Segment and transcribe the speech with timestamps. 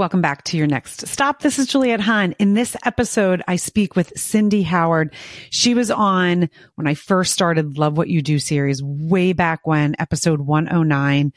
[0.00, 1.42] Welcome back to your next stop.
[1.42, 2.34] This is Juliette Hahn.
[2.38, 5.12] In this episode, I speak with Cindy Howard.
[5.50, 9.94] She was on when I first started Love What You Do series way back when
[9.98, 11.34] episode 109.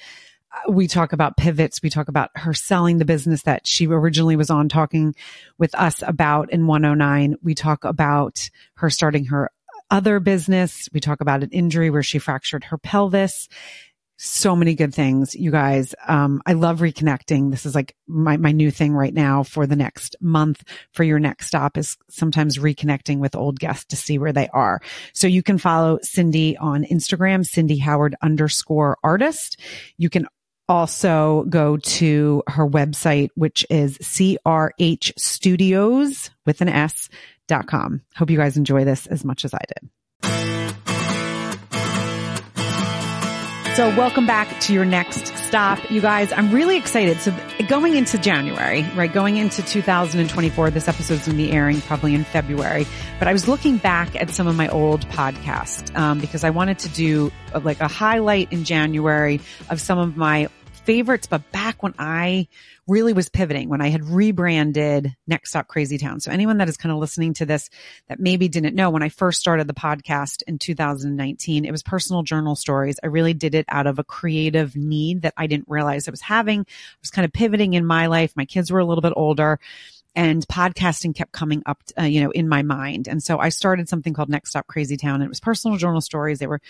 [0.50, 1.82] Uh, we talk about pivots.
[1.84, 5.14] We talk about her selling the business that she originally was on talking
[5.58, 7.36] with us about in 109.
[7.44, 9.52] We talk about her starting her
[9.92, 10.88] other business.
[10.94, 13.50] We talk about an injury where she fractured her pelvis
[14.18, 15.96] so many good things, you guys.
[16.08, 17.52] Um, I love reconnecting.
[17.52, 21.20] This is like my, my new thing right now for the next month for your
[21.20, 24.82] next stop is sometimes reconnecting with old guests to see where they are.
[25.14, 29.60] So you can follow Cindy on Instagram, Cindy Howard underscore artist.
[29.98, 30.28] You can
[30.70, 37.10] also go to her website, which is CRH Studios with an S
[37.48, 38.02] dot com.
[38.16, 40.53] Hope you guys enjoy this as much as I did.
[43.76, 45.90] So welcome back to your next stop.
[45.90, 47.20] You guys, I'm really excited.
[47.20, 47.36] So
[47.68, 49.12] going into January, right?
[49.12, 52.86] Going into 2024, this episode's going to be airing probably in February,
[53.18, 56.78] but I was looking back at some of my old podcasts, um, because I wanted
[56.80, 60.50] to do uh, like a highlight in January of some of my
[60.84, 62.48] favorites, but back when I
[62.88, 66.20] really was pivoting, when I had rebranded Next Stop Crazy Town.
[66.20, 67.70] So anyone that is kind of listening to this
[68.08, 72.24] that maybe didn't know, when I first started the podcast in 2019, it was personal
[72.24, 73.00] journal stories.
[73.02, 76.22] I really did it out of a creative need that I didn't realize I was
[76.22, 76.62] having.
[76.62, 78.34] I was kind of pivoting in my life.
[78.36, 79.60] My kids were a little bit older
[80.16, 83.08] and podcasting kept coming up, uh, you know, in my mind.
[83.08, 86.02] And so I started something called Next Stop Crazy Town and it was personal journal
[86.02, 86.40] stories.
[86.40, 86.62] They were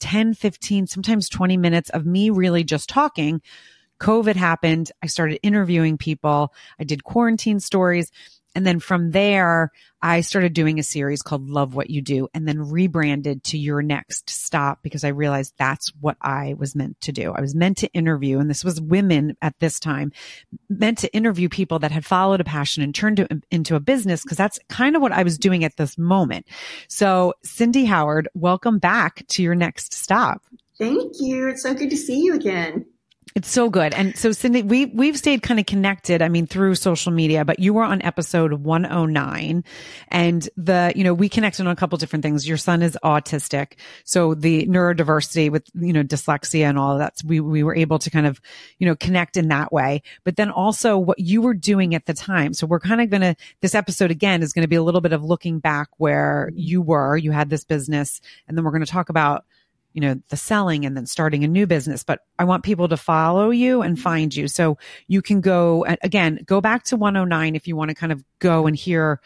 [0.00, 3.40] 10, 15, sometimes 20 minutes of me really just talking.
[4.02, 4.90] COVID happened.
[5.00, 6.52] I started interviewing people.
[6.78, 8.10] I did quarantine stories.
[8.54, 9.70] And then from there,
[10.02, 13.80] I started doing a series called Love What You Do and then rebranded to Your
[13.80, 17.32] Next Stop because I realized that's what I was meant to do.
[17.32, 20.12] I was meant to interview, and this was women at this time,
[20.68, 24.22] meant to interview people that had followed a passion and turned it into a business
[24.22, 26.46] because that's kind of what I was doing at this moment.
[26.88, 30.42] So, Cindy Howard, welcome back to Your Next Stop.
[30.76, 31.48] Thank you.
[31.48, 32.84] It's so good to see you again.
[33.34, 33.94] It's so good.
[33.94, 36.20] And so Cindy, we, we've stayed kind of connected.
[36.20, 39.64] I mean, through social media, but you were on episode 109
[40.08, 42.46] and the, you know, we connected on a couple different things.
[42.46, 43.78] Your son is autistic.
[44.04, 47.22] So the neurodiversity with, you know, dyslexia and all that.
[47.24, 48.38] We, we were able to kind of,
[48.78, 50.02] you know, connect in that way.
[50.24, 52.52] But then also what you were doing at the time.
[52.52, 55.00] So we're kind of going to, this episode again is going to be a little
[55.00, 58.84] bit of looking back where you were, you had this business and then we're going
[58.84, 59.46] to talk about
[59.92, 62.96] you know, the selling and then starting a new business, but I want people to
[62.96, 64.48] follow you and find you.
[64.48, 68.24] So you can go again, go back to 109 if you want to kind of
[68.38, 69.20] go and hear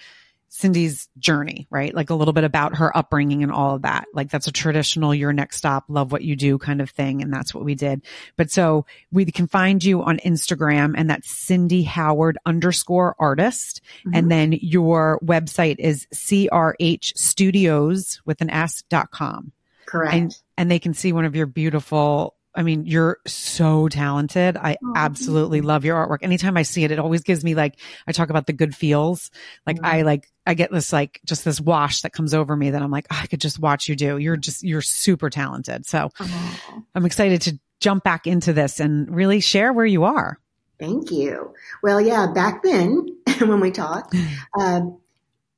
[0.48, 1.94] Cindy's journey, right?
[1.94, 4.06] Like a little bit about her upbringing and all of that.
[4.14, 7.20] Like that's a traditional your next stop, love what you do kind of thing.
[7.20, 8.02] And that's what we did.
[8.36, 13.82] But so we can find you on Instagram and that's Cindy Howard underscore artist.
[14.00, 14.10] Mm-hmm.
[14.14, 19.52] And then your website is CRH studios with an S dot com.
[19.86, 20.14] Correct.
[20.14, 24.56] And, and they can see one of your beautiful I mean, you're so talented.
[24.56, 26.22] I oh, absolutely love your artwork.
[26.22, 29.30] Anytime I see it, it always gives me like, I talk about the good feels.
[29.66, 29.84] Like mm-hmm.
[29.84, 32.90] I like, I get this like, just this wash that comes over me that I'm
[32.90, 34.16] like, oh, I could just watch you do.
[34.16, 35.84] You're just, you're super talented.
[35.84, 36.82] So oh.
[36.94, 40.40] I'm excited to jump back into this and really share where you are.
[40.80, 41.52] Thank you.
[41.82, 43.06] Well, yeah, back then
[43.38, 44.14] when we talked,
[44.58, 44.80] uh,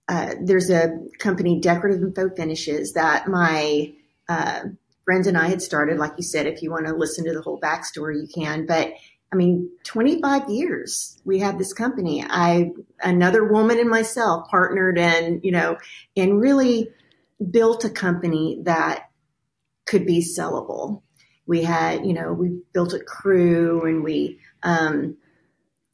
[0.08, 3.92] uh, there's a company, Decorative and Faux Finishes, that my
[4.28, 4.60] uh,
[5.04, 5.98] friends and I had started.
[5.98, 8.66] Like you said, if you want to listen to the whole backstory, you can.
[8.66, 8.92] But
[9.32, 12.24] I mean, 25 years we had this company.
[12.28, 12.70] I,
[13.02, 15.76] another woman and myself partnered and, you know,
[16.16, 16.88] and really
[17.50, 19.10] built a company that
[19.86, 21.02] could be sellable.
[21.46, 25.16] We had, you know, we built a crew and we, um,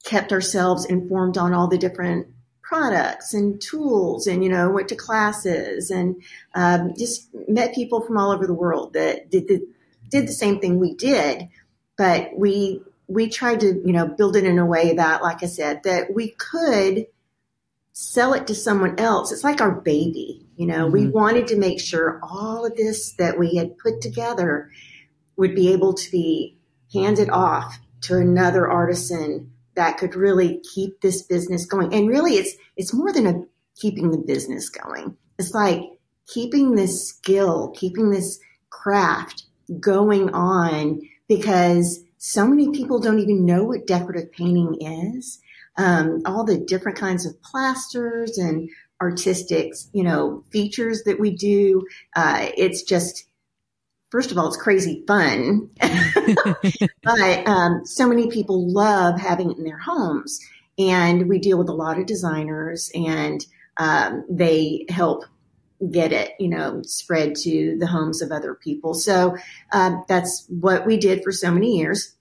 [0.04, 2.28] kept ourselves informed on all the different
[2.74, 6.20] products and tools and, you know, went to classes and
[6.54, 9.64] um, just met people from all over the world that did the,
[10.08, 11.48] did the same thing we did.
[11.96, 15.46] But we, we tried to, you know, build it in a way that, like I
[15.46, 17.06] said, that we could
[17.93, 19.31] sell it to someone else.
[19.31, 20.93] It's like our baby, you know, mm-hmm.
[20.93, 24.72] we wanted to make sure all of this that we had put together
[25.37, 26.56] would be able to be
[26.93, 31.93] handed off to another artisan that could really keep this business going.
[31.93, 33.43] And really it's it's more than a
[33.76, 35.17] keeping the business going.
[35.38, 35.81] It's like
[36.26, 38.38] keeping this skill, keeping this
[38.71, 39.44] craft
[39.81, 45.41] going on because so many people don't even know what decorative painting is.
[45.76, 51.82] Um, all the different kinds of plasters and artistic, you know, features that we do.
[52.15, 53.25] Uh, it's just
[54.14, 55.69] first of all, it's crazy fun,
[57.02, 60.38] but um, so many people love having it in their homes.
[60.78, 63.44] and we deal with a lot of designers and
[63.76, 65.25] um, they help
[65.90, 68.94] get it, you know, spread to the homes of other people.
[68.94, 69.37] So
[69.72, 72.14] uh, that's what we did for so many years.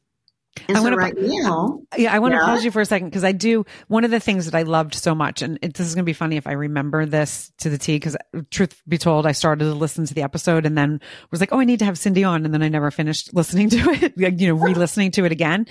[0.68, 2.42] And I so right now, yeah, I want yeah.
[2.42, 4.62] to pause you for a second because I do one of the things that I
[4.62, 7.52] loved so much, and it, this is going to be funny if I remember this
[7.60, 7.96] to the T.
[7.96, 11.02] Because uh, truth be told, I started to listen to the episode and then
[11.32, 13.70] was like, "Oh, I need to have Cindy on," and then I never finished listening
[13.72, 15.66] to it, like you know, re-listening to it again.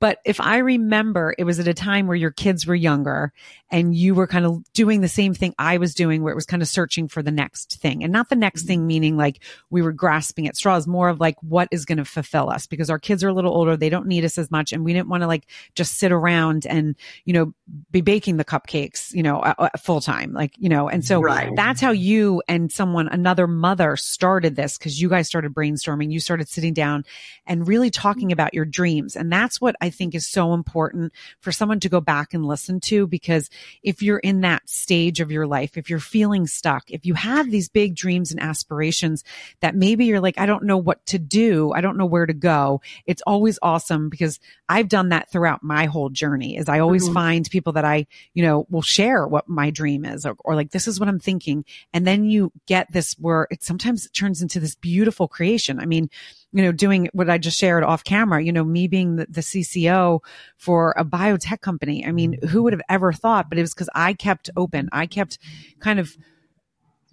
[0.00, 3.32] But if I remember, it was at a time where your kids were younger
[3.70, 6.46] and you were kind of doing the same thing I was doing, where it was
[6.46, 9.82] kind of searching for the next thing, and not the next thing meaning like we
[9.82, 12.98] were grasping at straws, more of like what is going to fulfill us because our
[12.98, 14.72] kids are a little older, they don't need us as much.
[14.72, 17.54] And we didn't want to like just sit around and, you know,
[17.90, 21.52] be baking the cupcakes, you know, uh, full time, like, you know, and so right.
[21.56, 26.12] that's how you and someone, another mother started this because you guys started brainstorming.
[26.12, 27.04] You started sitting down
[27.46, 29.16] and really talking about your dreams.
[29.16, 32.80] And that's what I think is so important for someone to go back and listen
[32.80, 33.50] to because
[33.82, 37.50] if you're in that stage of your life, if you're feeling stuck, if you have
[37.50, 39.24] these big dreams and aspirations
[39.60, 41.72] that maybe you're like, I don't know what to do.
[41.72, 42.80] I don't know where to go.
[43.06, 44.38] It's always awesome because
[44.68, 47.14] I've done that throughout my whole journey is I always mm-hmm.
[47.14, 50.70] find people that I, you know, will share what my dream is or, or like,
[50.70, 51.64] this is what I'm thinking.
[51.94, 55.80] And then you get this where it sometimes it turns into this beautiful creation.
[55.80, 56.10] I mean,
[56.52, 59.40] you know, doing what I just shared off camera, you know, me being the, the
[59.40, 60.20] CCO
[60.58, 62.04] for a biotech company.
[62.06, 64.90] I mean, who would have ever thought, but it was because I kept open.
[64.92, 65.38] I kept
[65.80, 66.18] kind of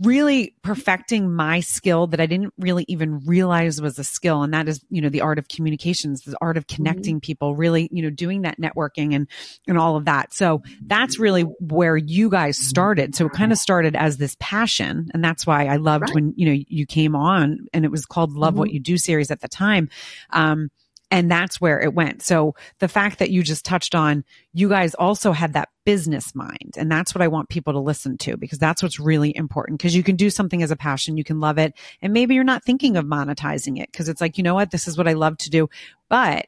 [0.01, 4.43] really perfecting my skill that I didn't really even realize was a skill.
[4.43, 6.75] And that is, you know, the art of communications, the art of mm-hmm.
[6.75, 7.25] connecting mm-hmm.
[7.25, 9.27] people, really, you know, doing that networking and,
[9.67, 10.33] and all of that.
[10.33, 13.13] So that's really where you guys started.
[13.15, 15.09] So it kind of started as this passion.
[15.13, 16.15] And that's why I loved right.
[16.15, 18.59] when, you know, you came on and it was called Love mm-hmm.
[18.59, 19.89] What You Do series at the time.
[20.29, 20.69] Um,
[21.11, 22.21] and that's where it went.
[22.21, 24.23] So the fact that you just touched on,
[24.53, 26.75] you guys also had that business mind.
[26.77, 29.95] And that's what I want people to listen to because that's what's really important because
[29.95, 31.17] you can do something as a passion.
[31.17, 31.73] You can love it.
[32.01, 34.71] And maybe you're not thinking of monetizing it because it's like, you know what?
[34.71, 35.69] This is what I love to do.
[36.09, 36.47] But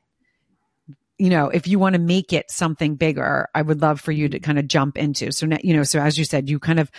[1.17, 4.27] you know, if you want to make it something bigger, I would love for you
[4.29, 5.31] to kind of jump into.
[5.31, 6.89] So, you know, so as you said, you kind of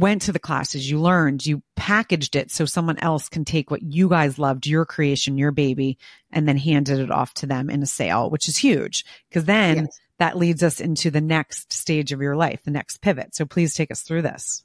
[0.00, 3.82] went to the classes, you learned, you packaged it so someone else can take what
[3.82, 5.98] you guys loved, your creation, your baby,
[6.32, 9.76] and then handed it off to them in a sale, which is huge because then
[9.76, 10.00] yes.
[10.18, 13.34] that leads us into the next stage of your life, the next pivot.
[13.34, 14.64] So please take us through this.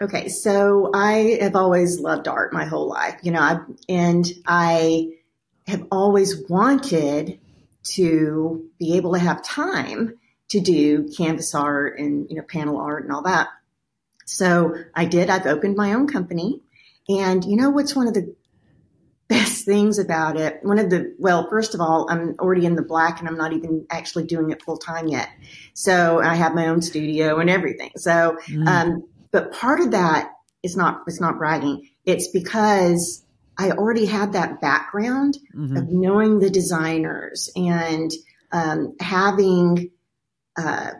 [0.00, 0.28] Okay.
[0.28, 5.14] So I have always loved art my whole life, you know, I, and I
[5.66, 7.40] have always wanted
[7.84, 10.18] to be able to have time
[10.48, 13.48] to do canvas art and, you know, panel art and all that.
[14.28, 15.30] So I did.
[15.30, 16.60] I've opened my own company.
[17.08, 18.34] And you know what's one of the
[19.28, 20.60] best things about it?
[20.62, 23.54] One of the, well, first of all, I'm already in the black and I'm not
[23.54, 25.28] even actually doing it full time yet.
[25.72, 27.90] So I have my own studio and everything.
[27.96, 28.66] So, mm.
[28.66, 30.32] um, but part of that
[30.62, 31.88] is not, it's not bragging.
[32.04, 33.24] It's because
[33.56, 35.76] I already had that background mm-hmm.
[35.76, 38.10] of knowing the designers and,
[38.52, 39.90] um, having,
[40.56, 40.90] uh,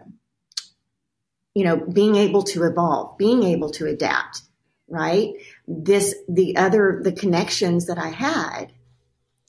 [1.58, 4.42] you know, being able to evolve, being able to adapt,
[4.86, 5.32] right?
[5.66, 8.70] This, the other, the connections that I had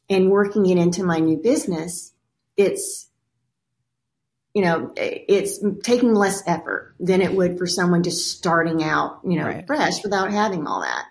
[0.09, 2.11] and working it into my new business,
[2.57, 3.07] it's,
[4.55, 9.37] you know, it's taking less effort than it would for someone just starting out, you
[9.37, 9.67] know, right.
[9.67, 11.05] fresh without having all that.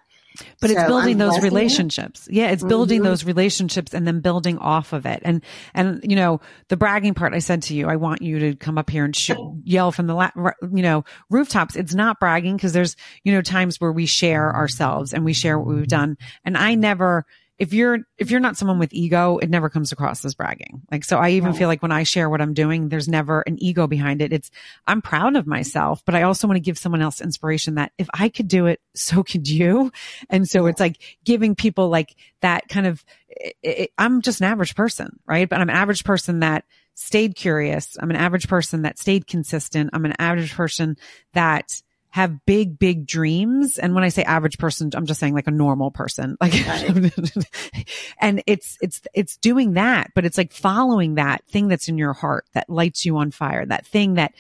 [0.61, 2.26] But so it's building those relationships.
[2.26, 2.35] It.
[2.35, 3.09] Yeah, it's building mm-hmm.
[3.09, 5.21] those relationships and then building off of it.
[5.25, 5.42] And
[5.75, 8.78] and you know, the bragging part I said to you, I want you to come
[8.78, 9.30] up here and sh-
[9.64, 11.76] yell from the la- you know, rooftops.
[11.76, 15.59] It's not bragging because there's, you know, times where we share ourselves and we share
[15.59, 16.16] what we've done.
[16.45, 17.26] And I never
[17.58, 20.82] if you're if you're not someone with ego, it never comes across as bragging.
[20.92, 21.58] Like so I even right.
[21.58, 24.32] feel like when I share what I'm doing, there's never an ego behind it.
[24.32, 24.50] It's
[24.86, 28.08] I'm proud of myself, but I also want to give someone else inspiration that if
[28.14, 29.90] I could do it, so could you.
[30.30, 34.46] And so it's like giving people like that kind of it, it, I'm just an
[34.46, 35.48] average person, right?
[35.48, 37.96] But I'm an average person that stayed curious.
[38.00, 39.90] I'm an average person that stayed consistent.
[39.92, 40.96] I'm an average person
[41.32, 41.82] that
[42.18, 43.78] have big, big dreams.
[43.78, 46.37] And when I say average person, I'm just saying like a normal person.
[46.40, 46.52] Like,
[48.20, 52.12] and it's, it's, it's doing that, but it's like following that thing that's in your
[52.12, 54.32] heart that lights you on fire, that thing that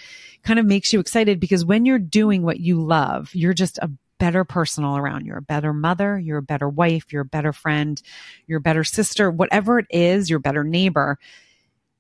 [0.42, 3.88] kind of makes you excited because when you're doing what you love, you're just a
[4.18, 5.24] better person all around.
[5.24, 6.18] You're a better mother.
[6.18, 7.12] You're a better wife.
[7.12, 8.02] You're a better friend.
[8.48, 11.16] You're a better sister, whatever it is, you're a better neighbor.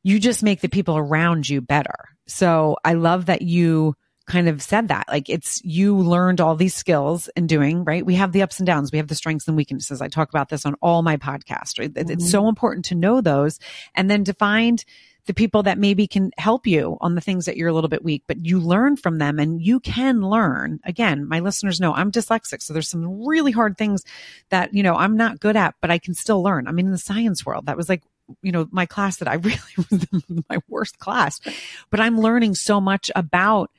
[0.02, 2.08] You just make the people around you better.
[2.26, 3.94] So I love that you,
[4.28, 5.06] kind of said that.
[5.08, 8.04] Like it's, you learned all these skills in doing, right?
[8.04, 8.92] We have the ups and downs.
[8.92, 10.00] We have the strengths and weaknesses.
[10.00, 11.92] I talk about this on all my podcasts, right?
[11.92, 12.12] Mm-hmm.
[12.12, 13.58] It's so important to know those
[13.94, 14.84] and then to find
[15.26, 18.02] the people that maybe can help you on the things that you're a little bit
[18.02, 20.80] weak, but you learn from them and you can learn.
[20.84, 22.62] Again, my listeners know I'm dyslexic.
[22.62, 24.04] So there's some really hard things
[24.48, 26.66] that, you know, I'm not good at, but I can still learn.
[26.66, 28.02] I mean, in the science world, that was like
[28.42, 29.58] you know, my class that I really
[29.90, 30.06] was
[30.48, 31.40] my worst class,
[31.90, 33.70] but I'm learning so much about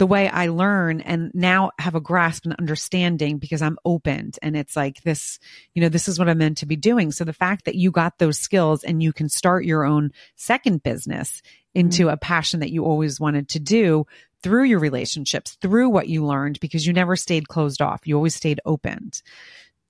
[0.00, 4.56] the way I learn and now have a grasp and understanding because I'm opened and
[4.56, 5.38] it's like this,
[5.74, 7.12] you know, this is what I'm meant to be doing.
[7.12, 10.82] So the fact that you got those skills and you can start your own second
[10.82, 11.42] business
[11.74, 12.14] into mm-hmm.
[12.14, 14.06] a passion that you always wanted to do
[14.42, 18.06] through your relationships, through what you learned because you never stayed closed off.
[18.06, 19.20] You always stayed opened.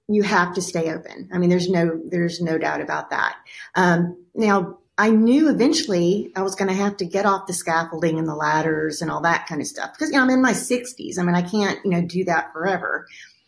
[0.09, 1.29] You have to stay open.
[1.33, 3.37] I mean, there's no, there's no doubt about that.
[3.77, 8.19] Um, now I knew eventually I was going to have to get off the scaffolding
[8.19, 10.53] and the ladders and all that kind of stuff because you know, I'm in my
[10.53, 11.19] 60s.
[11.19, 13.07] I mean, I can't, you know, do that forever.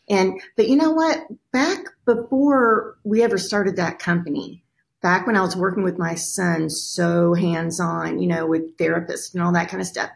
[0.08, 1.20] And, but you know what?
[1.52, 4.64] Back before we ever started that company,
[5.02, 9.34] back when I was working with my son so hands on, you know, with therapists
[9.34, 10.08] and all that kind of stuff.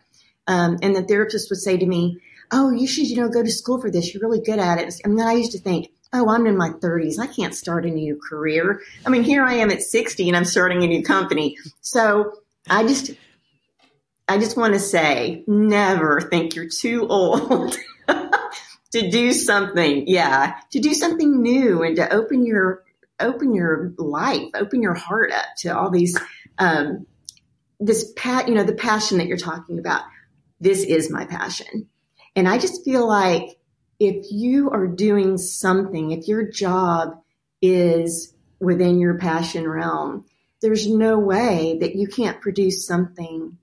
[0.46, 2.18] Um, and the therapist would say to me,
[2.50, 4.14] Oh, you should, you know, go to school for this.
[4.14, 4.94] You're really good at it.
[5.04, 7.18] And then I used to think, oh, I'm in my 30s.
[7.18, 8.80] I can't start a new career.
[9.04, 11.56] I mean, here I am at 60 and I'm starting a new company.
[11.80, 12.32] So
[12.68, 13.10] I just,
[14.28, 17.76] I just want to say, never think you're too old
[18.92, 20.04] to do something.
[20.06, 22.82] Yeah, to do something new and to open your
[23.18, 26.18] open your life, open your heart up to all these
[26.58, 27.06] um,
[27.78, 30.02] this pat, you know, the passion that you're talking about.
[30.60, 31.88] This is my passion,
[32.34, 33.58] and I just feel like
[33.98, 37.20] if you are doing something, if your job
[37.62, 40.24] is within your passion realm,
[40.62, 43.58] there's no way that you can't produce something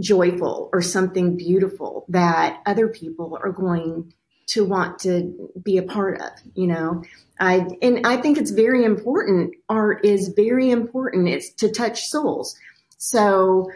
[0.00, 4.12] joyful or something beautiful that other people are going
[4.46, 7.04] to want to be a part of, you know.
[7.38, 9.54] I and I think it's very important.
[9.68, 11.28] Art is very important.
[11.28, 12.56] It's to touch souls.
[12.96, 13.70] So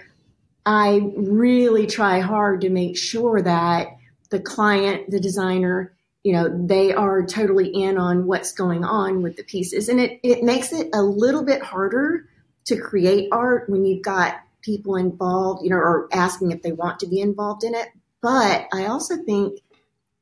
[0.65, 3.89] I really try hard to make sure that
[4.33, 9.37] the client, the designer, you know, they are totally in on what's going on with
[9.37, 9.89] the pieces.
[9.89, 12.27] And it, it makes it a little bit harder
[12.65, 17.01] to create art when you've got people involved, you know, or asking if they want
[17.01, 17.89] to be involved in it.
[18.23, 19.61] But I also think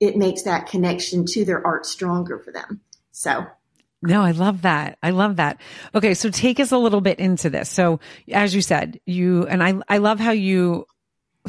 [0.01, 2.81] it makes that connection to their art stronger for them.
[3.13, 3.47] So
[4.03, 4.99] no, I love that.
[5.03, 5.61] I love that.
[5.95, 6.15] Okay.
[6.15, 7.69] So take us a little bit into this.
[7.69, 8.01] So
[8.33, 10.87] as you said, you, and I, I love how you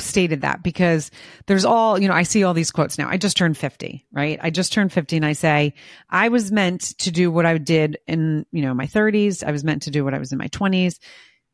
[0.01, 1.11] stated that because
[1.47, 3.09] there's all, you know, I see all these quotes now.
[3.09, 4.39] I just turned 50, right?
[4.41, 5.73] I just turned 50 and I say,
[6.09, 9.43] I was meant to do what I did in, you know, my 30s.
[9.43, 10.99] I was meant to do what I was in my 20s,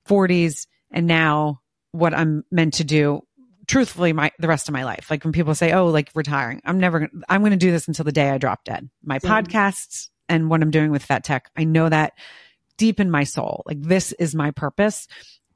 [0.08, 1.62] 40s, and now
[1.92, 3.22] what I'm meant to do
[3.68, 5.08] truthfully my the rest of my life.
[5.10, 7.88] Like when people say, "Oh, like retiring." I'm never to I'm going to do this
[7.88, 8.90] until the day I drop dead.
[9.04, 11.50] My podcasts and what I'm doing with Fat Tech.
[11.56, 12.14] I know that
[12.78, 13.64] deep in my soul.
[13.66, 15.08] Like this is my purpose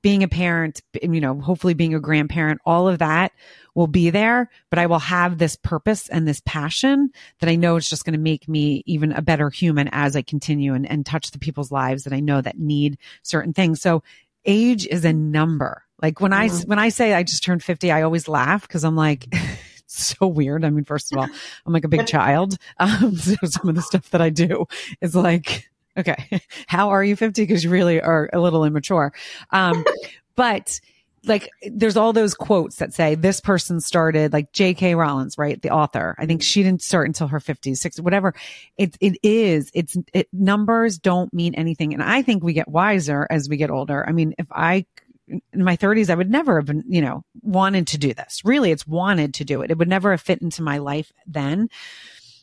[0.01, 3.31] being a parent, you know, hopefully being a grandparent, all of that
[3.75, 7.75] will be there, but I will have this purpose and this passion that I know
[7.75, 11.05] it's just going to make me even a better human as I continue and, and
[11.05, 13.81] touch the people's lives that I know that need certain things.
[13.81, 14.03] So
[14.45, 15.83] age is a number.
[16.01, 16.69] Like when I, mm-hmm.
[16.69, 19.33] when I say I just turned 50, I always laugh because I'm like,
[19.85, 20.65] so weird.
[20.65, 21.27] I mean, first of all,
[21.65, 22.57] I'm like a big child.
[22.79, 24.65] Um, so some of the stuff that I do
[25.01, 26.41] is like, Okay.
[26.67, 27.41] How are you 50?
[27.43, 29.13] Because you really are a little immature.
[29.51, 29.85] Um,
[30.35, 30.79] but
[31.25, 34.95] like there's all those quotes that say this person started like J.K.
[34.95, 35.61] Rowling, right?
[35.61, 36.15] The author.
[36.17, 38.33] I think she didn't start until her 50s, 60s, whatever.
[38.77, 41.93] It, it is, it's, it, numbers don't mean anything.
[41.93, 44.07] And I think we get wiser as we get older.
[44.07, 44.85] I mean, if I,
[45.27, 48.41] in my 30s, I would never have been, you know, wanted to do this.
[48.43, 49.69] Really, it's wanted to do it.
[49.69, 51.69] It would never have fit into my life then.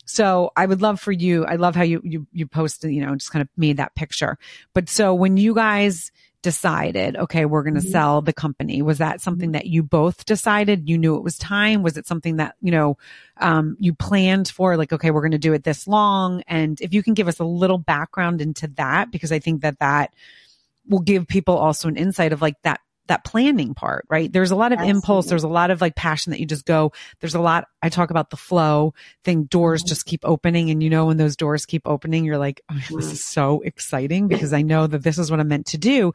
[0.09, 1.45] So I would love for you.
[1.45, 4.39] I love how you, you, you posted, you know, just kind of made that picture.
[4.73, 6.11] But so when you guys
[6.41, 7.91] decided, okay, we're going to mm-hmm.
[7.91, 9.59] sell the company, was that something mm-hmm.
[9.59, 10.89] that you both decided?
[10.89, 11.83] You knew it was time?
[11.83, 12.97] Was it something that, you know,
[13.37, 16.43] um, you planned for like, okay, we're going to do it this long?
[16.47, 19.79] And if you can give us a little background into that, because I think that
[19.81, 20.15] that
[20.89, 24.33] will give people also an insight of like that that planning part, right?
[24.33, 24.97] There's a lot of Absolutely.
[24.97, 25.27] impulse.
[25.27, 26.93] There's a lot of like passion that you just go.
[27.21, 27.69] There's a lot.
[27.83, 29.45] I talk about the flow thing.
[29.45, 29.89] Doors mm-hmm.
[29.89, 30.71] just keep opening.
[30.71, 32.99] And you know, when those doors keep opening, you're like, oh, this mm-hmm.
[32.99, 36.13] is so exciting because I know that this is what I'm meant to do.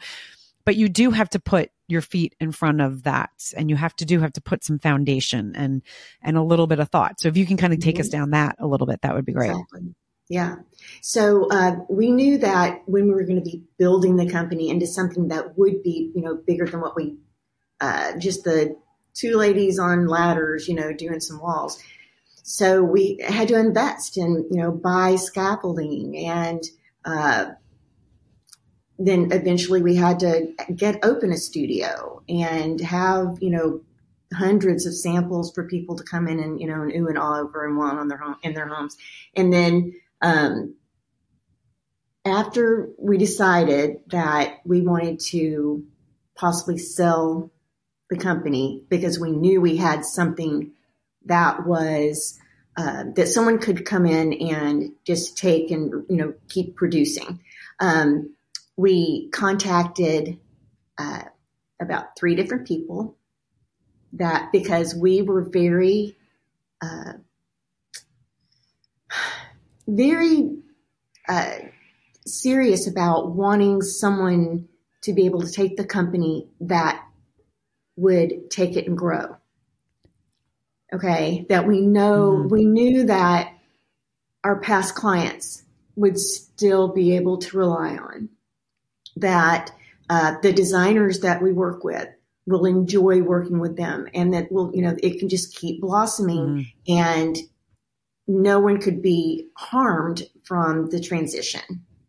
[0.66, 3.94] But you do have to put your feet in front of that and you have
[3.98, 5.82] to do have to put some foundation and,
[6.22, 7.20] and a little bit of thought.
[7.20, 8.02] So if you can kind of take mm-hmm.
[8.02, 9.52] us down that a little bit, that would be great.
[9.52, 9.94] Exactly.
[10.30, 10.56] Yeah.
[11.02, 14.88] So uh, we knew that when we were going to be building the company into
[14.88, 17.18] something that would be, you know, bigger than what we,
[17.82, 18.78] uh, just the
[19.14, 21.82] two ladies on ladders, you know, doing some walls.
[22.44, 26.64] So we had to invest and, you know, buy scaffolding and,
[27.06, 27.52] uh,
[29.00, 33.82] then eventually we had to get open a studio and have, you know,
[34.34, 37.34] hundreds of samples for people to come in and, you know, and ooh and all
[37.34, 38.98] over and want on their home, in their homes.
[39.36, 40.76] And then, um,
[42.26, 45.86] after we decided that we wanted to
[46.36, 47.52] possibly sell
[48.10, 50.72] the company because we knew we had something
[51.26, 52.40] that was
[52.76, 57.40] uh, that someone could come in and just take and you know keep producing.
[57.80, 58.34] Um,
[58.78, 60.40] we contacted
[60.98, 61.24] uh,
[61.80, 63.18] about three different people
[64.14, 66.16] that because we were very
[66.82, 67.14] uh,
[69.88, 70.58] very
[71.28, 71.56] uh,
[72.26, 74.68] serious about wanting someone
[75.04, 77.04] to be able to take the company that
[77.96, 79.36] would take it and grow.
[80.94, 81.46] Okay.
[81.50, 82.50] That we know, mm-hmm.
[82.50, 83.54] we knew that
[84.44, 85.64] our past clients
[85.96, 88.30] would still be able to rely on.
[89.18, 89.72] That
[90.10, 92.08] uh, the designers that we work with
[92.46, 96.66] will enjoy working with them and that will, you know, it can just keep blossoming
[96.88, 96.94] mm-hmm.
[96.94, 97.38] and
[98.28, 101.62] no one could be harmed from the transition.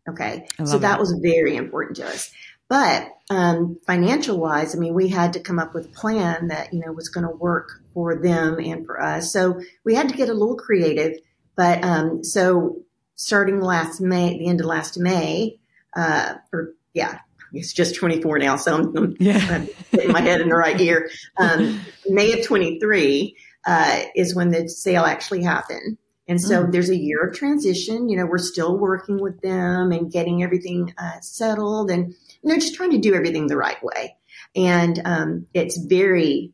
[0.09, 0.47] Okay.
[0.64, 2.30] So that, was very important to us.
[2.68, 6.73] But um, financial wise, I mean, we had to come up with a plan that,
[6.73, 9.33] you know, was going to work for them and for us.
[9.33, 11.18] So we had to get a little creative.
[11.56, 15.59] But um, so starting last May, the end of last May,
[15.97, 17.21] uh, or yeah,
[17.52, 18.56] it's just 24 now.
[18.56, 19.47] So I'm, I'm, yeah.
[19.50, 21.11] I'm getting my head in the right gear.
[21.37, 25.99] Um, May of 23 uh, is when the sale actually happened.
[26.26, 26.73] And so mm.
[26.73, 28.09] there's a year of transition.
[28.09, 32.54] You know, we're still working with them and getting everything uh, settled and, you know,
[32.54, 34.16] just trying to do everything the right way.
[34.57, 36.52] And um, it's very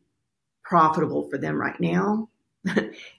[0.63, 2.29] profitable for them right now.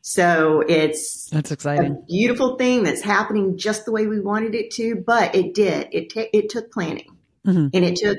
[0.02, 4.70] so it's that's exciting, a beautiful thing that's happening just the way we wanted it
[4.72, 5.02] to.
[5.04, 5.88] But it did.
[5.90, 7.68] It t- it took planning, mm-hmm.
[7.74, 8.18] and it took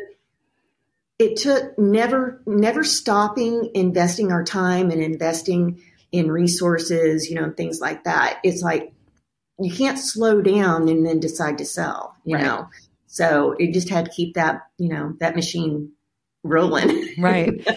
[1.19, 5.81] it took never never stopping investing our time and investing
[6.13, 8.39] in resources, you know, things like that.
[8.43, 8.93] It's like
[9.59, 12.45] you can't slow down and then decide to sell, you right.
[12.45, 12.69] know.
[13.07, 15.91] So it just had to keep that, you know, that machine
[16.43, 17.15] rolling.
[17.17, 17.67] right.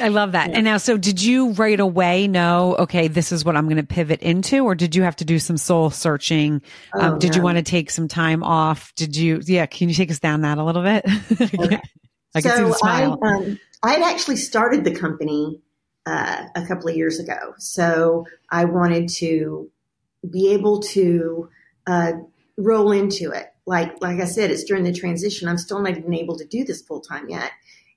[0.00, 0.48] I love that.
[0.50, 0.56] Yeah.
[0.56, 3.86] And now, so did you right away know, okay, this is what I'm going to
[3.86, 6.62] pivot into, or did you have to do some soul searching?
[6.94, 7.36] Oh, um, did no.
[7.36, 8.92] you want to take some time off?
[8.96, 11.04] Did you, yeah, can you take us down that a little bit?
[11.64, 11.80] Okay.
[12.36, 13.18] I so see the smile.
[13.22, 15.60] I, um, I had actually started the company
[16.06, 17.54] uh, a couple of years ago.
[17.58, 19.70] So I wanted to
[20.28, 21.48] be able to
[21.86, 22.12] uh,
[22.56, 23.46] roll into it.
[23.66, 25.48] Like like I said, it's during the transition.
[25.48, 27.50] I'm still not even able to do this full time yet.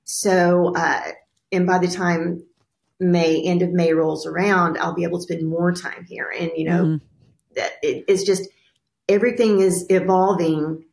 [0.05, 1.11] So uh,
[1.51, 2.43] and by the time
[2.99, 6.33] May end of May rolls around, I'll be able to spend more time here.
[6.37, 7.05] And you know mm-hmm.
[7.55, 8.49] that it, it's just
[9.09, 10.85] everything is evolving.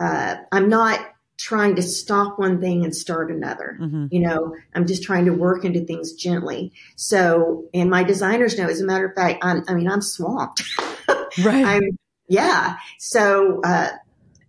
[0.00, 1.11] Uh, I'm not
[1.42, 3.76] trying to stop one thing and start another.
[3.80, 4.06] Mm-hmm.
[4.12, 6.72] You know, I'm just trying to work into things gently.
[6.94, 10.62] So, and my designers know, as a matter of fact, I'm, I mean, I'm swamped.
[11.42, 11.66] right.
[11.66, 12.76] I'm, yeah.
[13.00, 13.88] So, uh,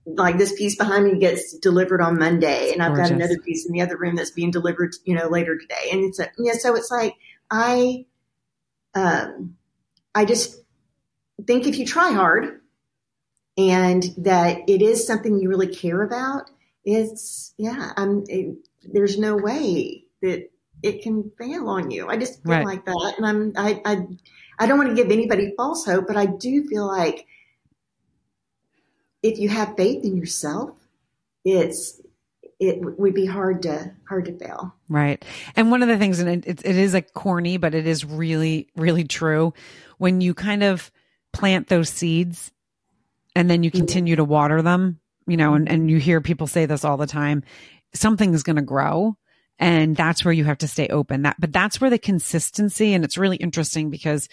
[0.06, 3.10] like this piece behind me gets delivered on Monday and I've Gorgeous.
[3.10, 5.90] got another piece in the other room that's being delivered, you know, later today.
[5.92, 7.16] And it's a, yeah, so it's like,
[7.50, 8.06] I,
[8.94, 9.56] um,
[10.14, 10.62] I just
[11.48, 12.62] think if you try hard
[13.58, 16.52] and that it is something you really care about,
[16.86, 18.56] it's yeah i'm it,
[18.92, 20.50] there's no way that
[20.82, 22.66] it can fail on you i just feel right.
[22.66, 24.08] like that and i'm I, I
[24.60, 27.26] i don't want to give anybody false hope but i do feel like
[29.22, 30.72] if you have faith in yourself
[31.46, 32.02] it's
[32.60, 35.24] it would be hard to hard to fail right
[35.56, 38.68] and one of the things and it, it, is like corny but it is really
[38.76, 39.54] really true
[39.98, 40.92] when you kind of
[41.32, 42.52] plant those seeds
[43.36, 43.80] and then you mm-hmm.
[43.80, 45.68] continue to water them you know, mm-hmm.
[45.68, 47.44] and, and you hear people say this all the time,
[47.94, 49.16] something is going to grow.
[49.60, 51.22] And that's where you have to stay open.
[51.22, 54.28] That, but that's where the consistency, and it's really interesting because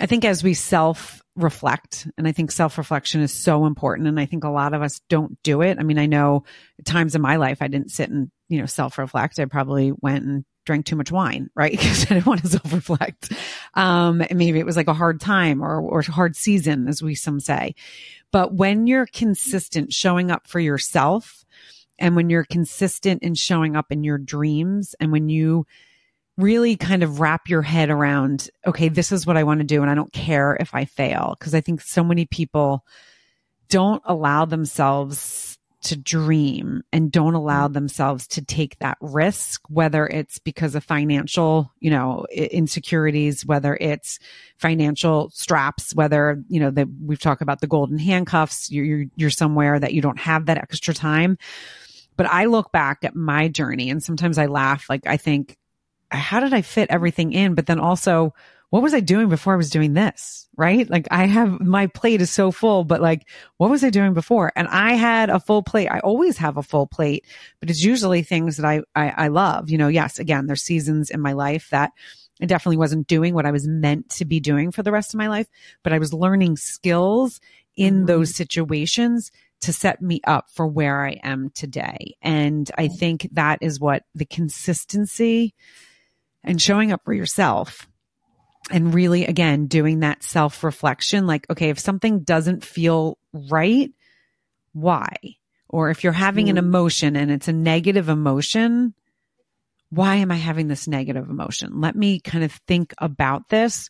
[0.00, 4.08] I think as we self reflect, and I think self reflection is so important.
[4.08, 5.78] And I think a lot of us don't do it.
[5.78, 6.44] I mean, I know
[6.84, 9.38] times in my life I didn't sit and, you know, self reflect.
[9.38, 11.72] I probably went and drank too much wine, right?
[11.78, 13.32] Because I didn't want to self reflect.
[13.74, 17.40] Um, maybe it was like a hard time or, or hard season, as we some
[17.40, 17.74] say.
[18.30, 21.46] But when you're consistent showing up for yourself
[21.98, 25.66] and when you're consistent in showing up in your dreams and when you
[26.36, 29.80] really kind of wrap your head around, okay, this is what I want to do
[29.80, 31.34] and I don't care if I fail.
[31.40, 32.84] Cause I think so many people
[33.70, 37.74] don't allow themselves to dream and don't allow mm-hmm.
[37.74, 44.18] themselves to take that risk, whether it's because of financial, you know, insecurities, whether it's
[44.56, 49.78] financial straps, whether, you know, that we've talked about the golden handcuffs, you're, you're somewhere
[49.78, 51.38] that you don't have that extra time.
[52.16, 54.86] But I look back at my journey and sometimes I laugh.
[54.88, 55.56] Like I think,
[56.10, 57.54] how did I fit everything in?
[57.54, 58.34] But then also,
[58.70, 60.48] what was I doing before I was doing this?
[60.56, 60.88] Right?
[60.88, 64.52] Like I have my plate is so full, but like what was I doing before?
[64.56, 65.88] And I had a full plate.
[65.88, 67.24] I always have a full plate,
[67.60, 69.70] but it's usually things that I, I, I love.
[69.70, 71.92] You know, yes, again, there's seasons in my life that
[72.40, 75.18] I definitely wasn't doing what I was meant to be doing for the rest of
[75.18, 75.48] my life,
[75.82, 77.40] but I was learning skills
[77.76, 78.06] in mm-hmm.
[78.06, 82.16] those situations to set me up for where I am today.
[82.22, 85.54] And I think that is what the consistency
[86.44, 87.88] and showing up for yourself
[88.70, 93.90] and really again doing that self reflection like okay if something doesn't feel right
[94.72, 95.14] why?
[95.68, 96.66] Or if you're having an mm-hmm.
[96.66, 98.94] emotion and it's a negative emotion
[99.90, 101.80] why am i having this negative emotion?
[101.80, 103.88] Let me kind of think about this.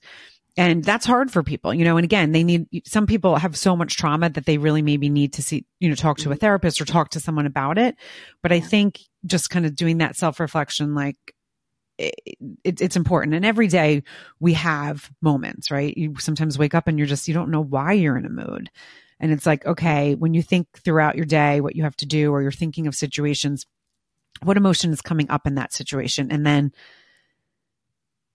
[0.56, 3.76] And that's hard for people you know and again they need some people have so
[3.76, 6.40] much trauma that they really maybe need to see you know talk to a mm-hmm.
[6.40, 7.96] therapist or talk to someone about it.
[8.42, 11.16] But i think just kind of doing that self reflection like
[11.98, 13.34] it, it's important.
[13.34, 14.02] And every day
[14.40, 15.96] we have moments, right?
[15.96, 18.70] You sometimes wake up and you're just, you don't know why you're in a mood.
[19.20, 22.30] And it's like, okay, when you think throughout your day, what you have to do,
[22.32, 23.66] or you're thinking of situations,
[24.42, 26.30] what emotion is coming up in that situation?
[26.30, 26.72] And then,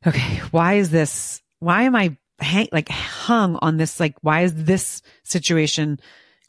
[0.06, 4.02] okay, why is this, why am I hang, like hung on this?
[4.02, 6.00] Like, why is this situation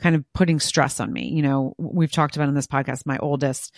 [0.00, 1.28] kind of putting stress on me?
[1.28, 3.72] You know, we've talked about in this podcast, my oldest,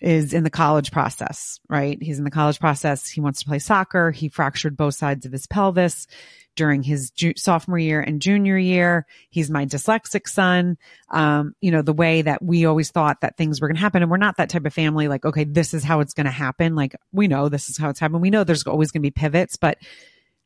[0.00, 1.98] is in the college process, right?
[2.00, 3.08] He's in the college process.
[3.08, 4.10] He wants to play soccer.
[4.10, 6.06] He fractured both sides of his pelvis
[6.54, 9.06] during his ju- sophomore year and junior year.
[9.30, 10.76] He's my dyslexic son.
[11.10, 14.02] Um, you know, the way that we always thought that things were going to happen.
[14.02, 15.08] And we're not that type of family.
[15.08, 16.74] Like, okay, this is how it's going to happen.
[16.74, 18.22] Like, we know this is how it's happening.
[18.22, 19.78] We know there's always going to be pivots, but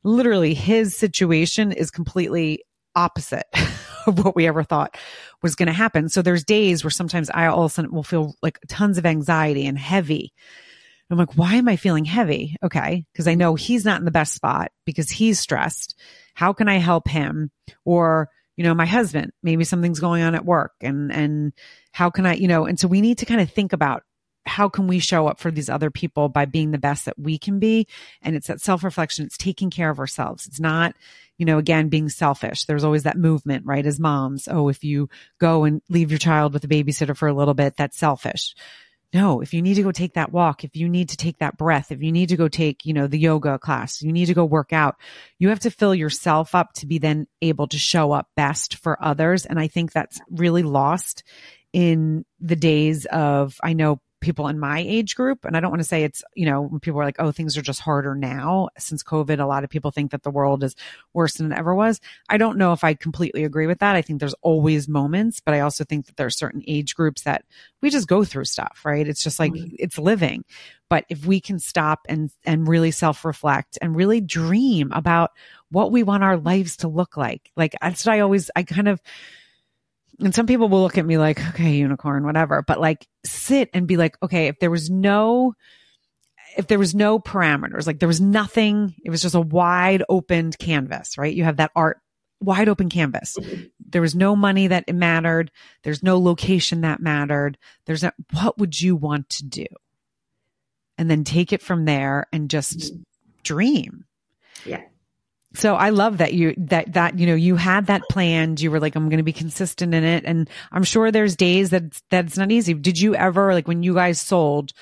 [0.02, 2.64] literally his situation is completely
[2.96, 3.46] opposite
[4.06, 4.96] of what we ever thought
[5.42, 6.08] was going to happen.
[6.08, 9.06] So there's days where sometimes I all of a sudden will feel like tons of
[9.06, 10.32] anxiety and heavy.
[11.10, 12.56] I'm like, why am I feeling heavy?
[12.62, 13.04] Okay.
[13.16, 15.98] Cause I know he's not in the best spot because he's stressed.
[16.34, 17.50] How can I help him?
[17.84, 21.52] Or, you know, my husband, maybe something's going on at work and, and
[21.92, 24.04] how can I, you know, and so we need to kind of think about
[24.50, 27.38] how can we show up for these other people by being the best that we
[27.38, 27.86] can be?
[28.20, 29.24] And it's that self reflection.
[29.24, 30.46] It's taking care of ourselves.
[30.46, 30.94] It's not,
[31.38, 32.64] you know, again, being selfish.
[32.64, 33.86] There's always that movement, right?
[33.86, 34.48] As moms.
[34.48, 35.08] Oh, if you
[35.38, 38.54] go and leave your child with a babysitter for a little bit, that's selfish.
[39.12, 41.56] No, if you need to go take that walk, if you need to take that
[41.56, 44.34] breath, if you need to go take, you know, the yoga class, you need to
[44.34, 44.96] go work out,
[45.38, 49.02] you have to fill yourself up to be then able to show up best for
[49.02, 49.46] others.
[49.46, 51.24] And I think that's really lost
[51.72, 55.44] in the days of, I know people in my age group.
[55.44, 57.56] And I don't want to say it's, you know, when people are like, oh, things
[57.56, 59.40] are just harder now since COVID.
[59.40, 60.76] A lot of people think that the world is
[61.14, 62.00] worse than it ever was.
[62.28, 63.96] I don't know if I completely agree with that.
[63.96, 67.22] I think there's always moments, but I also think that there are certain age groups
[67.22, 67.44] that
[67.80, 69.06] we just go through stuff, right?
[69.06, 69.74] It's just like, mm-hmm.
[69.78, 70.44] it's living.
[70.88, 75.30] But if we can stop and, and really self reflect and really dream about
[75.70, 78.88] what we want our lives to look like, like that's what I always, I kind
[78.88, 79.00] of,
[80.20, 83.87] and some people will look at me like, okay, unicorn, whatever, but like sit and
[83.87, 85.54] be like, okay, if there was no,
[86.56, 90.59] if there was no parameters, like there was nothing, it was just a wide opened
[90.59, 91.35] canvas, right?
[91.35, 92.00] You have that art
[92.40, 93.37] wide open canvas.
[93.78, 95.50] There was no money that mattered.
[95.83, 97.59] There's no location that mattered.
[97.87, 99.66] There's a, what would you want to do?
[100.98, 102.92] And then take it from there and just
[103.42, 104.04] dream.
[104.64, 104.83] Yeah
[105.54, 108.60] so I love that you that that you know you had that planned.
[108.60, 111.70] You were like, I'm going to be consistent in it, and I'm sure there's days
[111.70, 112.74] that that's not easy.
[112.74, 114.72] Did you ever like when you guys sold?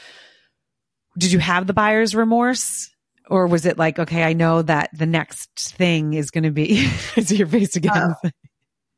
[1.16, 2.90] Did you have the buyer's remorse,
[3.30, 6.90] or was it like, okay, I know that the next thing is going to be
[7.14, 8.14] to your face again?
[8.22, 8.30] Uh,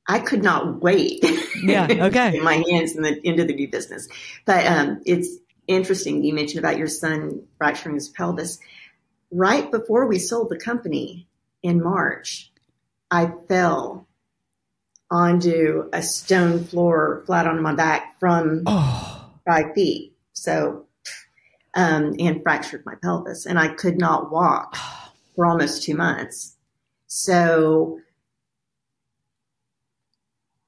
[0.09, 1.25] I could not wait.
[1.63, 2.41] Yeah, okay.
[2.41, 4.09] my hands in the end of the new business,
[4.45, 5.29] but um, it's
[5.69, 6.25] interesting.
[6.25, 8.59] You mentioned about your son fracturing his pelvis.
[9.31, 11.29] Right before we sold the company,
[11.63, 12.51] in March,
[13.11, 14.09] I fell
[15.11, 19.31] onto a stone floor flat on my back from oh.
[19.45, 20.15] five feet.
[20.33, 20.87] So,
[21.75, 24.77] um, and fractured my pelvis and I could not walk
[25.37, 26.57] for almost two months.
[27.07, 27.99] So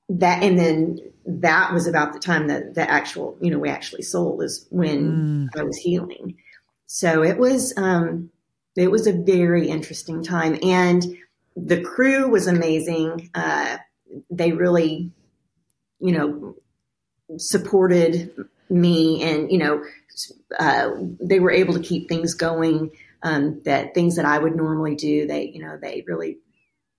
[0.08, 4.02] that, and then that was about the time that the actual, you know, we actually
[4.02, 5.60] sold is when mm.
[5.60, 6.36] I was healing.
[6.86, 8.30] So it was, um,
[8.76, 11.04] it was a very interesting time and
[11.56, 13.30] the crew was amazing.
[13.34, 13.76] Uh,
[14.30, 15.10] they really,
[16.00, 16.56] you know,
[17.36, 18.34] supported
[18.70, 19.84] me and, you know,
[20.58, 22.90] uh, they were able to keep things going.
[23.24, 26.38] Um, that things that I would normally do, they, you know, they really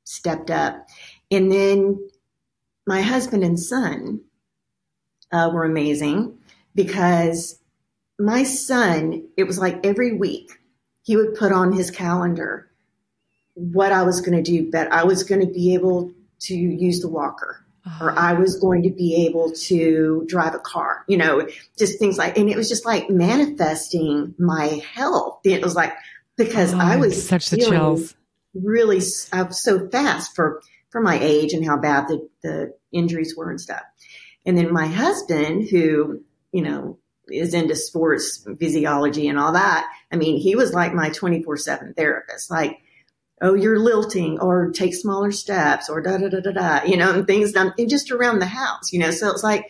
[0.06, 0.88] stepped up.
[1.30, 2.00] And then
[2.88, 4.22] my husband and son
[5.34, 6.38] uh, were amazing.
[6.76, 7.60] because
[8.20, 10.52] my son, it was like every week
[11.04, 12.70] he would put on his calendar
[13.54, 16.12] what I was going to do, but I was going to be able
[16.42, 17.64] to use the walker
[18.00, 18.20] or uh-huh.
[18.20, 22.38] I was going to be able to drive a car, you know, just things like,
[22.38, 25.42] and it was just like manifesting my health.
[25.44, 25.94] It was like,
[26.38, 28.16] because oh, I was such the chills.
[28.54, 30.62] Really, I was so fast for,
[30.92, 33.82] for my age and how bad the, the injuries were and stuff.
[34.46, 39.90] And then my husband, who, you know, is into sports physiology and all that.
[40.14, 42.52] I mean, he was like my 24 seven therapist.
[42.52, 42.80] Like,
[43.42, 47.12] oh, you're lilting or take smaller steps or da da da da da, you know,
[47.12, 49.10] and things done and just around the house, you know.
[49.10, 49.70] So it's like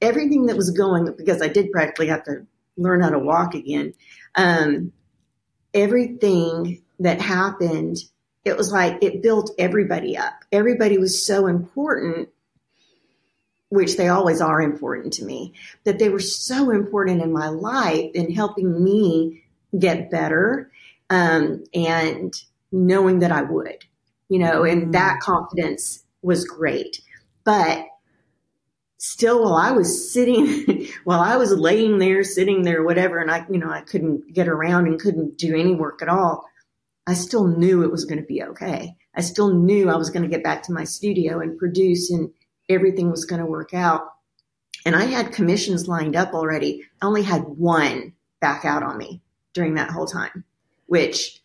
[0.00, 2.44] everything that was going because I did practically have to
[2.76, 3.94] learn how to walk again.
[4.34, 4.92] Um,
[5.72, 7.98] everything that happened,
[8.44, 10.34] it was like it built everybody up.
[10.50, 12.30] Everybody was so important,
[13.68, 15.54] which they always are important to me,
[15.84, 19.43] that they were so important in my life in helping me
[19.78, 20.70] get better.
[21.10, 22.34] Um, and
[22.72, 23.84] knowing that I would,
[24.28, 24.90] you know, and mm-hmm.
[24.92, 27.00] that confidence was great.
[27.44, 27.86] But
[28.98, 33.46] still, while I was sitting, while I was laying there, sitting there, whatever, and I,
[33.50, 36.44] you know, I couldn't get around and couldn't do any work at all,
[37.06, 38.96] I still knew it was going to be okay.
[39.14, 42.30] I still knew I was going to get back to my studio and produce and
[42.68, 44.02] everything was going to work out.
[44.86, 46.82] And I had commissions lined up already.
[47.00, 49.22] I only had one back out on me
[49.54, 50.44] during that whole time,
[50.86, 51.40] which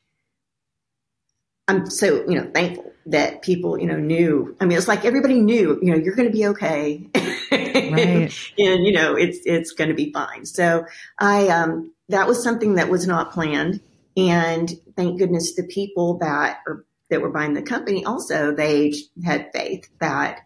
[1.70, 4.56] I'm so, you know, thankful that people, you know, knew.
[4.60, 7.08] I mean, it's like everybody knew, you know, you're going to be okay.
[7.52, 8.32] Right.
[8.58, 10.46] and, you know, it's, it's going to be fine.
[10.46, 10.86] So
[11.20, 13.82] I, um, that was something that was not planned.
[14.18, 18.94] And thank goodness the people that are, that were buying the company also, they
[19.24, 20.42] had faith that,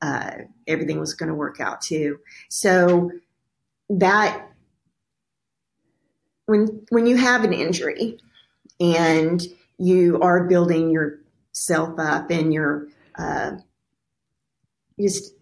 [0.00, 0.32] uh,
[0.66, 2.18] everything was going to work out too.
[2.48, 3.10] So
[3.90, 4.48] that,
[6.46, 8.18] when, when you have an injury
[8.80, 9.42] and,
[9.78, 13.52] you are building yourself up and you're uh,
[15.00, 15.34] just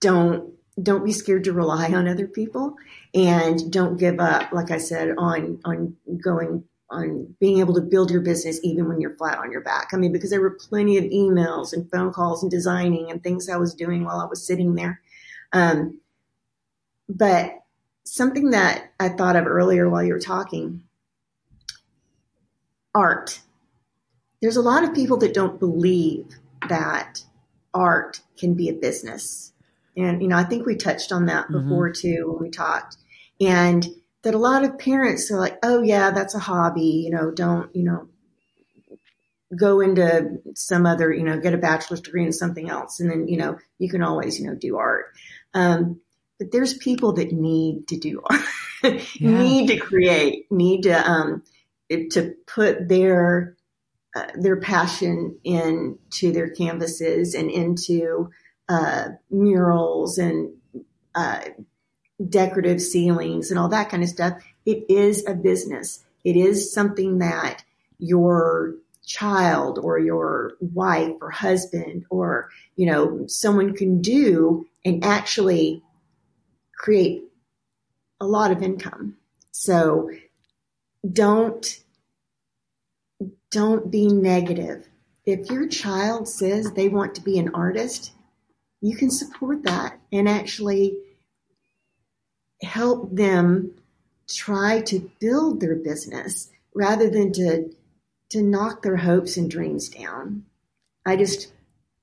[0.00, 2.76] don't don't be scared to rely on other people
[3.14, 8.10] and don't give up like i said on on going on being able to build
[8.10, 9.90] your business even when you're flat on your back.
[9.92, 13.50] I mean because there were plenty of emails and phone calls and designing and things
[13.50, 15.02] i was doing while i was sitting there.
[15.52, 16.00] Um,
[17.10, 17.58] but
[18.14, 20.82] something that i thought of earlier while you were talking
[22.94, 23.40] art
[24.40, 26.26] there's a lot of people that don't believe
[26.68, 27.24] that
[27.74, 29.52] art can be a business.
[29.96, 31.68] And, you know, I think we touched on that mm-hmm.
[31.68, 32.00] before mm-hmm.
[32.00, 32.96] too when we talked.
[33.40, 33.86] And
[34.22, 37.02] that a lot of parents are like, oh, yeah, that's a hobby.
[37.04, 38.08] You know, don't, you know,
[39.56, 43.00] go into some other, you know, get a bachelor's degree in something else.
[43.00, 45.06] And then, you know, you can always, you know, do art.
[45.54, 46.00] Um,
[46.38, 48.44] but there's people that need to do art,
[49.14, 49.42] yeah.
[49.42, 51.42] need to create, need to, um,
[51.90, 53.56] to put their
[54.16, 58.30] uh, their passion into their canvases and into
[58.68, 60.54] uh, murals and
[61.14, 61.40] uh,
[62.28, 64.42] decorative ceilings and all that kind of stuff.
[64.64, 66.04] It is a business.
[66.24, 67.62] It is something that
[67.98, 68.74] your
[69.06, 75.82] child or your wife or husband or you know someone can do and actually
[76.78, 77.24] create
[78.20, 79.16] a lot of income.
[79.50, 80.10] So
[81.10, 81.80] don't
[83.50, 84.88] don't be negative.
[85.24, 88.12] If your child says they want to be an artist,
[88.80, 90.96] you can support that and actually
[92.62, 93.74] help them
[94.28, 97.74] try to build their business rather than to
[98.30, 100.44] to knock their hopes and dreams down.
[101.06, 101.52] I just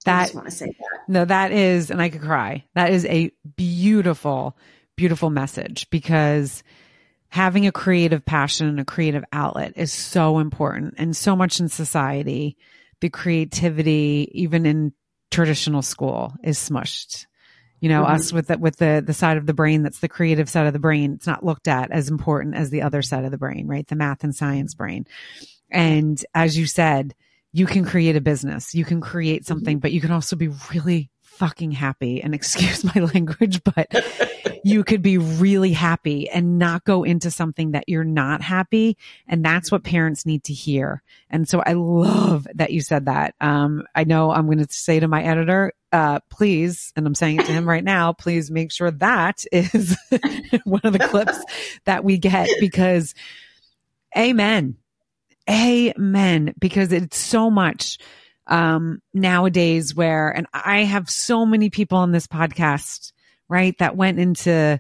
[0.05, 0.99] that I just want to say that.
[1.07, 2.65] No, that is and I could cry.
[2.73, 4.57] That is a beautiful
[4.95, 6.63] beautiful message because
[7.29, 11.67] having a creative passion and a creative outlet is so important and so much in
[11.67, 12.57] society.
[13.01, 14.93] The creativity, even in
[15.31, 17.25] traditional school, is smushed.
[17.81, 18.15] You know, mm-hmm.
[18.15, 20.73] us with the, with the, the side of the brain that's the creative side of
[20.73, 23.67] the brain, it's not looked at as important as the other side of the brain,
[23.67, 23.85] right?
[23.85, 25.05] The math and science brain.
[25.69, 27.13] And as you said,
[27.55, 29.47] you can create a business, you can create mm-hmm.
[29.47, 33.87] something, but you can also be really fucking happy and excuse my language, but
[34.65, 38.97] you could be really happy and not go into something that you're not happy.
[39.25, 41.01] And that's what parents need to hear.
[41.29, 43.35] And so I love that you said that.
[43.39, 47.39] Um, I know I'm going to say to my editor, uh, please, and I'm saying
[47.39, 49.95] it to him right now, please make sure that is
[50.65, 51.39] one of the clips
[51.85, 53.15] that we get because
[54.17, 54.75] amen.
[55.49, 56.53] Amen.
[56.59, 57.97] Because it's so much
[58.47, 63.11] um, nowadays where, and I have so many people on this podcast,
[63.47, 64.79] right, that went into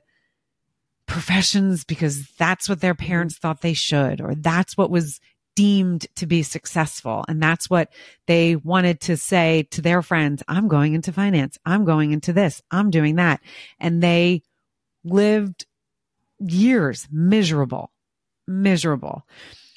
[1.07, 5.19] professions because that's what their parents thought they should, or that's what was
[5.55, 7.23] deemed to be successful.
[7.27, 7.89] And that's what
[8.27, 10.43] they wanted to say to their friends.
[10.47, 11.57] I'm going into finance.
[11.65, 12.61] I'm going into this.
[12.71, 13.39] I'm doing that.
[13.79, 14.43] And they
[15.03, 15.65] lived
[16.39, 17.91] years miserable,
[18.47, 19.25] miserable.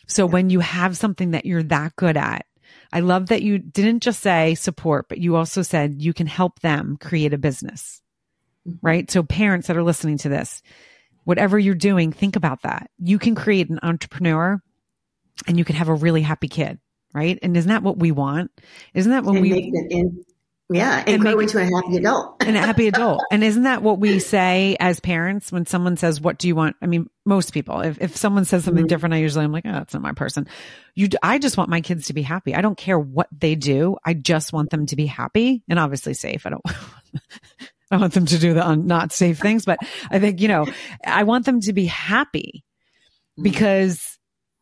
[0.09, 2.47] So when you have something that you're that good at,
[2.93, 6.61] I love that you didn't just say support, but you also said you can help
[6.61, 8.01] them create a business,
[8.67, 8.79] mm-hmm.
[8.85, 9.11] right?
[9.11, 10.63] So parents that are listening to this,
[11.25, 12.91] whatever you're doing, think about that.
[12.99, 14.63] You can create an entrepreneur
[15.47, 16.79] and you can have a really happy kid,
[17.13, 17.39] right?
[17.43, 18.51] And isn't that what we want?
[18.95, 20.25] Isn't that what and we in,
[20.71, 22.37] yeah, and, and grow into a happy adult.
[22.41, 23.23] and a happy adult.
[23.31, 26.77] And isn't that what we say as parents when someone says, "What do you want?"
[26.83, 27.81] I mean, most people.
[27.81, 28.89] If if someone says something mm-hmm.
[28.89, 30.47] different, I usually I'm like, "Oh, that's not my person."
[30.95, 32.55] You, I just want my kids to be happy.
[32.55, 33.97] I don't care what they do.
[34.05, 36.45] I just want them to be happy and obviously safe.
[36.45, 36.65] I don't.
[37.91, 39.79] I want them to do the un- not safe things, but
[40.11, 40.67] I think you know,
[41.07, 42.65] I want them to be happy
[43.39, 43.43] mm-hmm.
[43.43, 44.19] because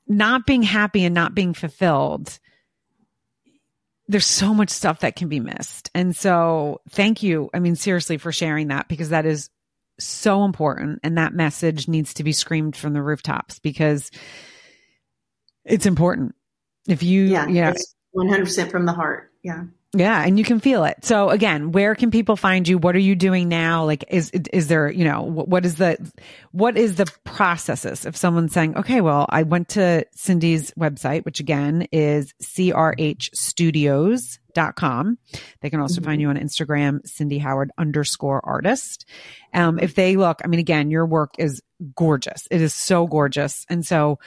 [0.06, 2.38] not being happy and not being fulfilled
[4.08, 5.90] there's so much stuff that can be missed.
[5.94, 7.50] And so thank you.
[7.52, 9.50] I mean, seriously for sharing that because that is
[9.98, 11.00] so important.
[11.02, 14.10] And that message needs to be screamed from the rooftops because
[15.64, 16.34] it's important.
[16.86, 17.74] If you, yeah, know,
[18.16, 19.32] 100% from the heart.
[19.42, 19.64] Yeah.
[19.98, 21.02] Yeah, and you can feel it.
[21.04, 22.76] So again, where can people find you?
[22.76, 23.86] What are you doing now?
[23.86, 25.96] Like, is is there, you know, what is the
[26.52, 31.40] what is the processes if someone's saying, okay, well, I went to Cindy's website, which
[31.40, 35.18] again is crhstudios.com.
[35.62, 36.04] They can also mm-hmm.
[36.04, 39.06] find you on Instagram, Cindy Howard underscore artist.
[39.54, 41.62] Um, if they look, I mean, again, your work is
[41.94, 42.46] gorgeous.
[42.50, 43.64] It is so gorgeous.
[43.70, 44.18] And so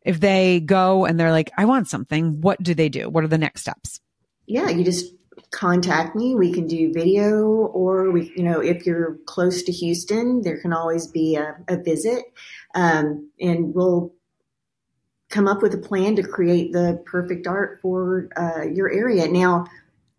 [0.00, 3.10] if they go and they're like, I want something, what do they do?
[3.10, 4.00] What are the next steps?
[4.46, 5.14] Yeah, you just
[5.50, 6.34] contact me.
[6.34, 10.72] We can do video or we, you know, if you're close to Houston, there can
[10.72, 12.24] always be a, a visit.
[12.74, 14.12] Um, and we'll
[15.28, 19.28] come up with a plan to create the perfect art for uh, your area.
[19.28, 19.66] Now,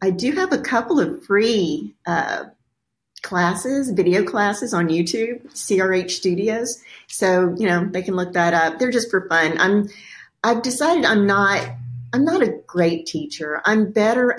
[0.01, 2.45] I do have a couple of free uh,
[3.21, 6.83] classes, video classes on YouTube, CRH Studios.
[7.07, 8.79] So, you know, they can look that up.
[8.79, 9.57] They're just for fun.
[9.59, 9.89] I'm,
[10.43, 11.67] I've decided I'm not
[12.13, 13.59] I'm not a great teacher.
[13.65, 14.35] I'm better.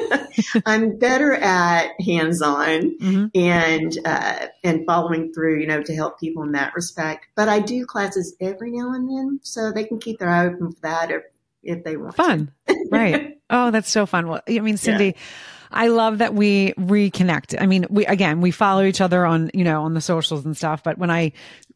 [0.66, 3.26] I'm better at hands-on mm-hmm.
[3.34, 5.60] and uh, and following through.
[5.60, 7.26] You know, to help people in that respect.
[7.36, 10.72] But I do classes every now and then, so they can keep their eye open
[10.72, 11.22] for that if
[11.62, 12.16] if they want.
[12.16, 12.50] Fun,
[12.90, 13.38] right?
[13.50, 14.28] Oh, that's so fun.
[14.28, 15.06] Well, I mean, Cindy.
[15.06, 15.22] Yeah.
[15.74, 17.58] I love that we reconnect.
[17.58, 20.54] I mean, we, again, we follow each other on, you know, on the socials and
[20.54, 20.82] stuff.
[20.82, 21.32] But when I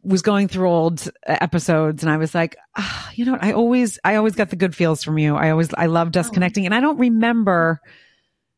[0.06, 3.42] was going through old episodes and I was like, oh, you know what?
[3.42, 5.34] I always, I always got the good feels from you.
[5.34, 6.32] I always, I loved us oh.
[6.32, 7.80] connecting and I don't remember.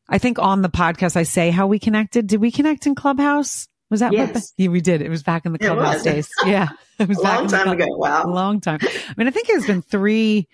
[0.07, 2.27] I think on the podcast, I say how we connected.
[2.27, 3.67] Did we connect in Clubhouse?
[3.89, 4.27] Was that yes.
[4.27, 4.33] what?
[4.35, 5.01] The, yeah, we did.
[5.01, 6.29] It was back in the Clubhouse days.
[6.45, 6.69] Yeah.
[6.99, 7.85] It was a long time ago.
[7.87, 8.25] Wow.
[8.25, 8.79] A long time.
[8.81, 10.49] I mean, I think it's been three,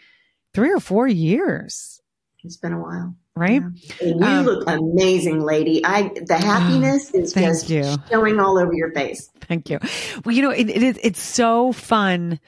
[0.53, 1.99] three or four years.
[2.43, 3.61] It's been a while right?
[4.01, 4.07] Yeah.
[4.07, 5.83] you um, look amazing, lady.
[5.85, 7.95] I the happiness oh, is just you.
[8.09, 9.29] showing all over your face.
[9.41, 9.79] Thank you.
[10.23, 12.39] Well, you know, it, it is it's so fun.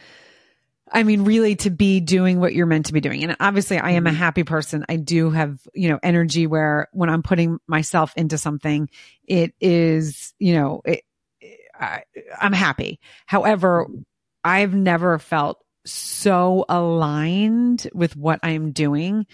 [0.91, 3.21] I mean, really to be doing what you're meant to be doing.
[3.23, 4.17] And obviously I am a mm-hmm.
[4.17, 4.86] happy person.
[4.88, 8.89] I do have, you know, energy where when I'm putting myself into something,
[9.26, 11.04] it is, you know, it,
[11.78, 12.04] I,
[12.39, 13.02] I'm happy.
[13.26, 13.88] However,
[14.45, 19.26] I've never felt so aligned with what I'm doing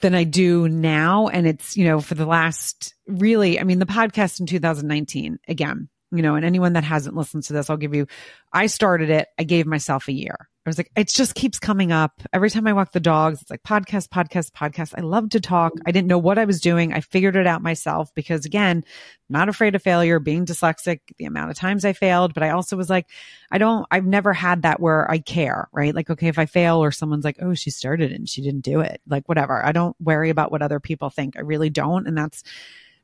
[0.00, 1.28] than I do now.
[1.28, 5.88] And it's, you know, for the last really, I mean, the podcast in 2019, again,
[6.10, 8.06] you know, and anyone that hasn't listened to this, I'll give you,
[8.52, 9.28] I started it.
[9.38, 10.48] I gave myself a year.
[10.68, 12.22] I was like, it just keeps coming up.
[12.30, 14.92] Every time I walk the dogs, it's like podcast, podcast, podcast.
[14.98, 15.72] I love to talk.
[15.86, 16.92] I didn't know what I was doing.
[16.92, 18.84] I figured it out myself because again,
[19.30, 22.76] not afraid of failure, being dyslexic, the amount of times I failed, but I also
[22.76, 23.06] was like,
[23.50, 25.94] I don't, I've never had that where I care, right?
[25.94, 28.80] Like, okay, if I fail or someone's like, oh, she started and she didn't do
[28.80, 29.64] it, like whatever.
[29.64, 31.38] I don't worry about what other people think.
[31.38, 32.06] I really don't.
[32.06, 32.42] And that's,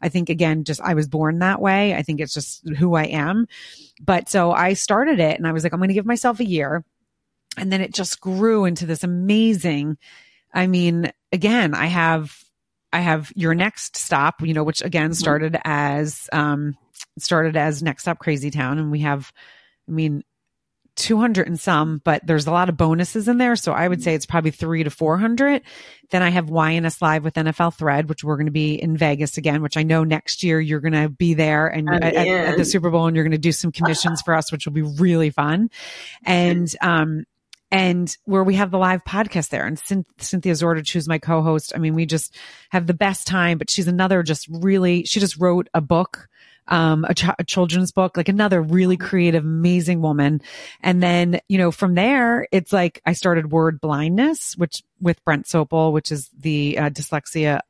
[0.02, 1.94] I think again, just I was born that way.
[1.94, 3.46] I think it's just who I am.
[4.02, 6.44] But so I started it and I was like, I'm going to give myself a
[6.44, 6.84] year.
[7.56, 9.98] And then it just grew into this amazing,
[10.52, 12.36] I mean, again, I have,
[12.92, 15.14] I have your next stop, you know, which again mm-hmm.
[15.14, 16.76] started as, um,
[17.18, 18.78] started as next stop crazy town.
[18.78, 19.32] And we have,
[19.88, 20.22] I mean,
[20.96, 23.56] 200 and some, but there's a lot of bonuses in there.
[23.56, 25.62] So I would say it's probably three to 400.
[26.10, 29.36] Then I have YNS Live with NFL Thread, which we're going to be in Vegas
[29.36, 32.64] again, which I know next year you're going to be there and at, at, the
[32.64, 35.30] Super Bowl and you're going to do some commissions for us, which will be really
[35.30, 35.70] fun.
[36.24, 37.24] And, um,
[37.74, 39.78] and where we have the live podcast there and
[40.18, 41.72] Cynthia Zordich, who's my co-host.
[41.74, 42.36] I mean, we just
[42.70, 46.28] have the best time, but she's another just really, she just wrote a book
[46.66, 50.40] um, a, ch- a, children's book, like another really creative, amazing woman.
[50.82, 55.44] And then, you know, from there, it's like I started word blindness, which with Brent
[55.44, 57.60] Sopel, which is the uh, dyslexia,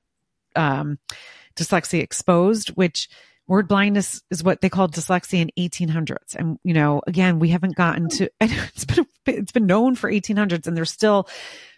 [0.55, 1.01] um,
[1.57, 3.09] dyslexia exposed, which
[3.47, 6.35] word blindness is what they called dyslexia in 1800s.
[6.37, 10.67] And, you know, again, we haven't gotten to, it's been, it's been known for 1800s
[10.67, 11.29] and there's still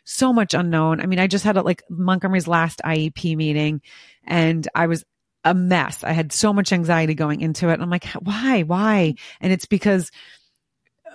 [0.04, 1.00] so much unknown.
[1.00, 3.82] I mean, I just had a, like Montgomery's last IEP meeting
[4.24, 5.04] and I was
[5.44, 6.04] a mess.
[6.04, 7.74] I had so much anxiety going into it.
[7.74, 9.14] And I'm like, why, why?
[9.40, 10.10] And it's because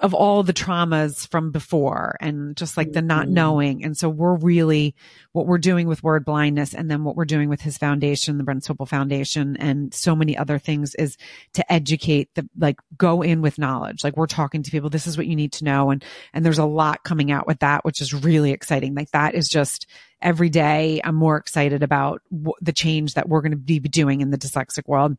[0.01, 3.35] of all the traumas from before and just like the not mm-hmm.
[3.35, 3.85] knowing.
[3.85, 4.95] And so we're really
[5.31, 8.43] what we're doing with word blindness and then what we're doing with his foundation, the
[8.43, 11.17] Brent Sopel Foundation and so many other things is
[11.53, 14.03] to educate the like go in with knowledge.
[14.03, 15.91] Like we're talking to people, this is what you need to know.
[15.91, 18.95] And and there's a lot coming out with that, which is really exciting.
[18.95, 19.85] Like that is just
[20.19, 24.21] every day I'm more excited about w- the change that we're going to be doing
[24.21, 25.15] in the dyslexic world.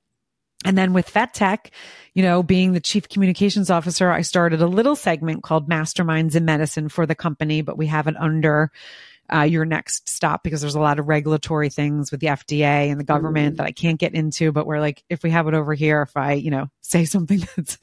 [0.64, 1.70] And then with FetTech,
[2.14, 6.44] you know, being the chief communications officer, I started a little segment called Masterminds in
[6.44, 8.70] Medicine for the company, but we have it under
[9.32, 13.00] uh, your next stop because there's a lot of regulatory things with the FDA and
[13.00, 13.56] the government mm.
[13.58, 14.52] that I can't get into.
[14.52, 17.42] But we're like, if we have it over here, if I, you know, say something
[17.56, 17.78] that's,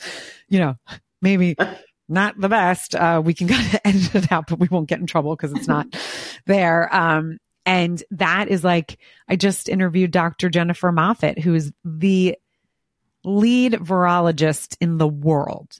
[0.48, 0.76] you know,
[1.22, 1.56] maybe
[2.10, 5.00] not the best, uh, we can kind of edit it out, but we won't get
[5.00, 5.88] in trouble because it's not
[6.46, 6.94] there.
[6.94, 10.50] Um, and that is like, I just interviewed Dr.
[10.50, 12.36] Jennifer Moffat, who is the
[13.24, 15.72] lead virologist in the world.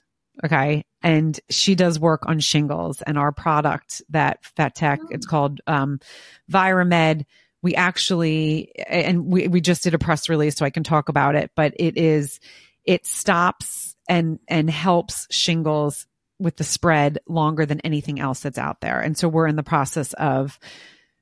[0.44, 0.84] Okay.
[1.02, 5.30] And she does work on shingles and our product that FetTech, it's oh.
[5.30, 6.00] called, um,
[6.48, 7.26] Viramed.
[7.62, 11.34] We actually, and we, we just did a press release so I can talk about
[11.34, 12.40] it, but it is,
[12.84, 16.06] it stops and, and helps shingles
[16.38, 19.00] with the spread longer than anything else that's out there.
[19.00, 20.58] And so we're in the process of,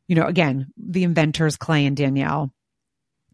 [0.07, 2.53] you know, again, the inventors, Clay and Danielle,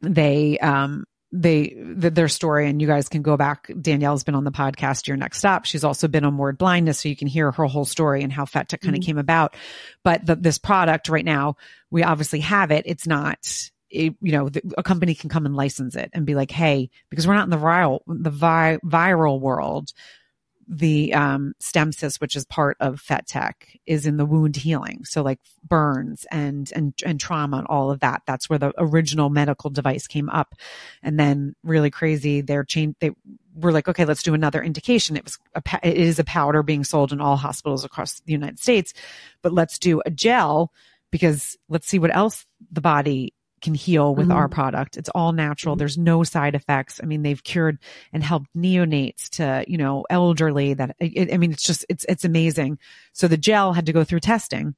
[0.00, 1.04] they, um,
[1.34, 3.68] they the, their story and you guys can go back.
[3.80, 5.64] Danielle's been on the podcast your next stop.
[5.64, 8.44] She's also been on word blindness so you can hear her whole story and how
[8.44, 9.06] FetTech kind of mm-hmm.
[9.06, 9.56] came about.
[10.04, 11.56] But the, this product right now
[11.90, 12.84] we obviously have it.
[12.86, 16.34] It's not it, you know, the, a company can come and license it and be
[16.34, 19.92] like, hey, because we're not in the viral, the vi- viral world,
[20.68, 23.54] the um, StemSys, which is part of FetTech,
[23.86, 25.04] is in the wound healing.
[25.04, 28.22] So like burns and and and trauma and all of that.
[28.26, 30.54] That's where the original medical device came up.
[31.02, 32.96] And then really crazy, they're changed.
[33.00, 33.12] They
[33.54, 35.16] were like, okay, let's do another indication.
[35.16, 38.58] It was a, it is a powder being sold in all hospitals across the United
[38.58, 38.94] States,
[39.42, 40.72] but let's do a gel
[41.10, 43.32] because let's see what else the body
[43.64, 44.36] can heal with mm-hmm.
[44.36, 44.96] our product.
[44.98, 45.74] It's all natural.
[45.74, 45.78] Mm-hmm.
[45.78, 47.00] There's no side effects.
[47.02, 47.78] I mean, they've cured
[48.12, 52.26] and helped neonates to, you know, elderly that, it, I mean, it's just, it's, it's
[52.26, 52.78] amazing.
[53.14, 54.74] So the gel had to go through testing.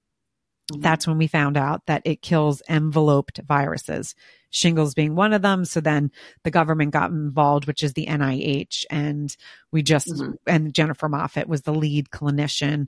[0.71, 0.81] Mm-hmm.
[0.81, 4.15] That's when we found out that it kills enveloped viruses,
[4.51, 5.65] shingles being one of them.
[5.65, 6.13] So then
[6.45, 8.85] the government got involved, which is the NIH.
[8.89, 9.37] And
[9.73, 10.33] we just, mm-hmm.
[10.47, 12.87] and Jennifer Moffat was the lead clinician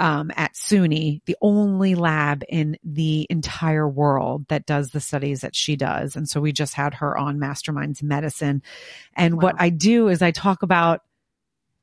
[0.00, 5.54] um, at SUNY, the only lab in the entire world that does the studies that
[5.54, 6.16] she does.
[6.16, 8.62] And so we just had her on Masterminds Medicine.
[9.14, 9.42] And wow.
[9.42, 11.02] what I do is I talk about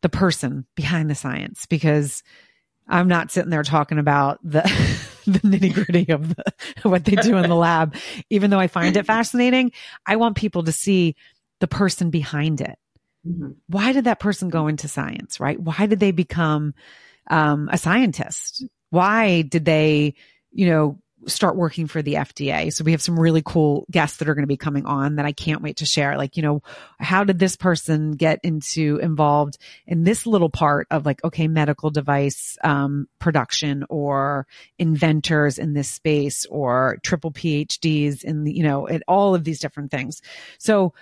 [0.01, 2.23] the person behind the science because
[2.87, 4.61] I'm not sitting there talking about the,
[5.27, 6.43] the nitty gritty of the,
[6.81, 7.95] what they do in the lab.
[8.31, 9.73] Even though I find it fascinating,
[10.07, 11.15] I want people to see
[11.59, 12.79] the person behind it.
[13.27, 13.51] Mm-hmm.
[13.67, 15.59] Why did that person go into science, right?
[15.59, 16.73] Why did they become
[17.29, 18.65] um, a scientist?
[18.89, 20.15] Why did they,
[20.51, 22.71] you know, start working for the FDA.
[22.71, 25.25] So we have some really cool guests that are going to be coming on that
[25.25, 26.17] I can't wait to share.
[26.17, 26.61] Like, you know,
[26.99, 31.89] how did this person get into involved in this little part of like, okay, medical
[31.89, 34.47] device, um, production or
[34.77, 39.59] inventors in this space or triple PhDs in the, you know, at all of these
[39.59, 40.21] different things.
[40.59, 40.93] So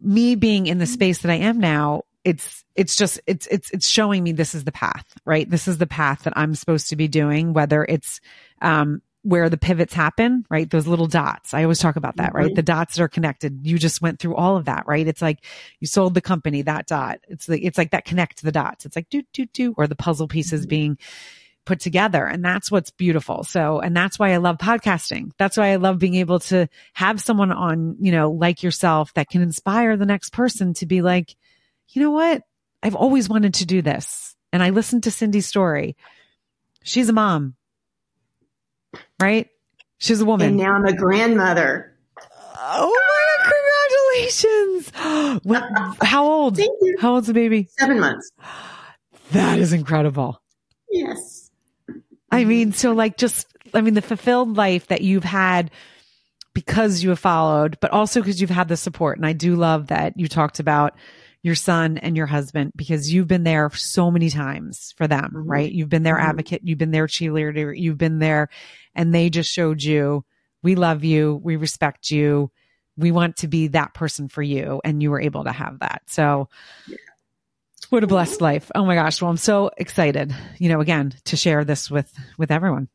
[0.00, 3.88] me being in the space that I am now, it's it's just it's it's it's
[3.88, 6.96] showing me this is the path right this is the path that i'm supposed to
[6.96, 8.20] be doing whether it's
[8.60, 12.48] um where the pivots happen right those little dots i always talk about that right
[12.48, 12.54] mm-hmm.
[12.54, 15.42] the dots that are connected you just went through all of that right it's like
[15.80, 18.94] you sold the company that dot it's like it's like that connect the dots it's
[18.94, 20.68] like do do do or the puzzle pieces mm-hmm.
[20.68, 20.98] being
[21.64, 22.24] put together.
[22.24, 23.44] And that's what's beautiful.
[23.44, 25.32] So, and that's why I love podcasting.
[25.36, 29.28] That's why I love being able to have someone on, you know, like yourself that
[29.28, 31.36] can inspire the next person to be like,
[31.90, 32.42] you know what?
[32.82, 34.36] I've always wanted to do this.
[34.52, 35.96] And I listened to Cindy's story.
[36.82, 37.54] She's a mom,
[39.20, 39.48] right?
[39.98, 40.48] She's a woman.
[40.48, 41.94] And now I'm a grandmother.
[42.60, 42.92] Oh
[43.44, 43.54] my God,
[44.90, 45.44] congratulations.
[45.44, 45.64] what,
[46.02, 46.56] how old?
[46.56, 46.96] Thank you.
[46.98, 47.68] How old's the baby?
[47.78, 48.30] Seven months.
[49.32, 50.40] That is incredible.
[50.90, 51.50] Yes.
[52.30, 55.70] I mean, so like just, I mean, the fulfilled life that you've had
[56.54, 59.18] because you have followed, but also because you've had the support.
[59.18, 60.94] And I do love that you talked about
[61.42, 65.50] your son and your husband because you've been there so many times for them, mm-hmm.
[65.50, 65.70] right?
[65.70, 66.30] You've been their mm-hmm.
[66.30, 66.62] advocate.
[66.64, 67.78] You've been their cheerleader.
[67.78, 68.48] You've been there
[68.94, 70.24] and they just showed you,
[70.62, 71.40] we love you.
[71.42, 72.50] We respect you.
[72.96, 74.80] We want to be that person for you.
[74.84, 76.02] And you were able to have that.
[76.06, 76.48] So
[76.88, 76.96] yeah.
[77.90, 78.70] what a blessed life.
[78.74, 79.22] Oh my gosh.
[79.22, 82.88] Well, I'm so excited, you know, again, to share this with, with everyone.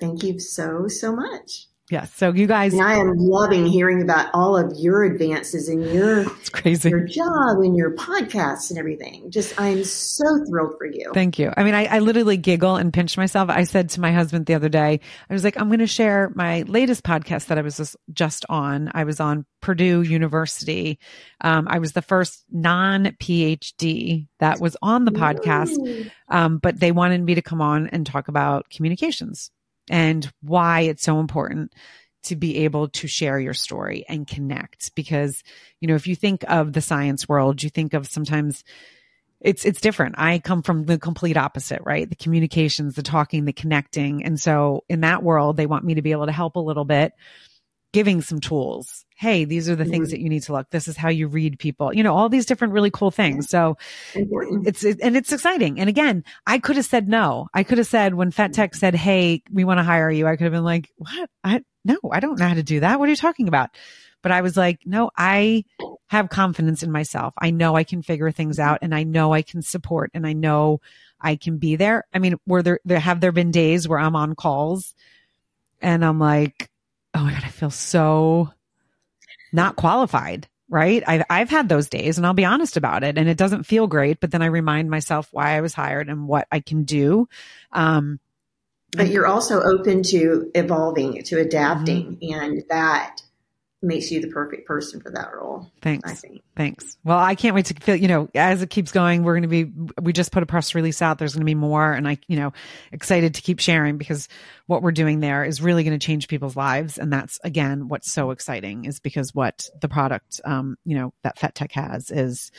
[0.00, 1.66] Thank you so, so much.
[1.90, 2.12] Yes.
[2.16, 6.20] So you guys, and I am loving hearing about all of your advances in your
[6.38, 9.30] it's crazy your job and your podcasts and everything.
[9.30, 11.10] Just I'm so thrilled for you.
[11.14, 11.50] Thank you.
[11.56, 13.48] I mean, I, I literally giggle and pinch myself.
[13.48, 16.30] I said to my husband the other day, I was like, I'm going to share
[16.34, 18.90] my latest podcast that I was just, just on.
[18.94, 20.98] I was on Purdue University.
[21.40, 26.92] Um, I was the first non PhD that was on the podcast, um, but they
[26.92, 29.50] wanted me to come on and talk about communications
[29.90, 31.72] and why it's so important
[32.24, 34.94] to be able to share your story and connect.
[34.94, 35.42] Because
[35.80, 38.64] you know if you think of the science world you think of sometimes
[39.40, 40.16] it's it's different.
[40.18, 42.08] I come from the complete opposite right?
[42.08, 44.24] The communications the talking the connecting.
[44.24, 46.84] And so in that world they want me to be able to help a little
[46.84, 47.12] bit
[47.92, 49.04] giving some tools.
[49.16, 49.92] Hey, these are the mm-hmm.
[49.92, 50.70] things that you need to look.
[50.70, 51.92] This is how you read people.
[51.92, 53.48] You know, all these different really cool things.
[53.48, 53.76] So
[54.14, 55.80] it's it, and it's exciting.
[55.80, 57.48] And again, I could have said no.
[57.52, 60.44] I could have said when FetTech said, "Hey, we want to hire you," I could
[60.44, 61.30] have been like, "What?
[61.42, 62.98] I no, I don't know how to do that.
[62.98, 63.70] What are you talking about?"
[64.22, 65.64] But I was like, "No, I
[66.08, 67.34] have confidence in myself.
[67.38, 70.32] I know I can figure things out, and I know I can support, and I
[70.32, 70.80] know
[71.20, 74.14] I can be there." I mean, were there there have there been days where I'm
[74.14, 74.94] on calls,
[75.80, 76.70] and I'm like
[77.18, 78.52] oh my God, I feel so
[79.52, 80.48] not qualified.
[80.70, 81.02] Right.
[81.06, 83.86] I've, I've had those days and I'll be honest about it and it doesn't feel
[83.86, 87.26] great, but then I remind myself why I was hired and what I can do.
[87.72, 88.20] Um,
[88.92, 92.40] but you're also open to evolving, to adapting, mm-hmm.
[92.40, 93.22] and that
[93.80, 95.70] makes you the perfect person for that role.
[95.80, 96.10] Thanks.
[96.10, 96.42] I think.
[96.56, 96.96] Thanks.
[97.04, 99.48] Well, I can't wait to feel, you know, as it keeps going, we're going to
[99.48, 99.72] be,
[100.02, 101.18] we just put a press release out.
[101.18, 102.52] There's going to be more and I, you know,
[102.90, 104.28] excited to keep sharing because
[104.66, 106.98] what we're doing there is really going to change people's lives.
[106.98, 111.38] And that's again, what's so exciting is because what the product, um, you know, that
[111.38, 112.50] FetTech has is,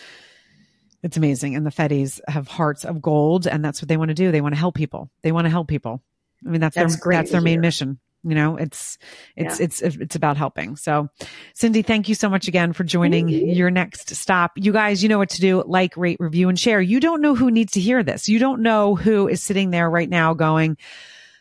[1.03, 1.55] it's amazing.
[1.55, 4.31] And the Fetties have hearts of gold and that's what they want to do.
[4.31, 5.09] They want to help people.
[5.21, 6.01] They want to help people.
[6.45, 8.97] I mean, that's, that's their, that's their main mission you know it's
[9.35, 9.65] it's yeah.
[9.65, 10.75] it's it's about helping.
[10.75, 11.09] So
[11.53, 13.49] cindy thank you so much again for joining mm-hmm.
[13.49, 14.51] your next stop.
[14.55, 15.63] You guys you know what to do.
[15.65, 16.81] Like rate review and share.
[16.81, 18.27] You don't know who needs to hear this.
[18.27, 20.77] You don't know who is sitting there right now going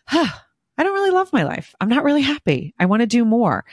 [0.06, 0.28] huh,
[0.78, 1.74] i don't really love my life.
[1.80, 2.74] I'm not really happy.
[2.78, 3.64] I want to do more.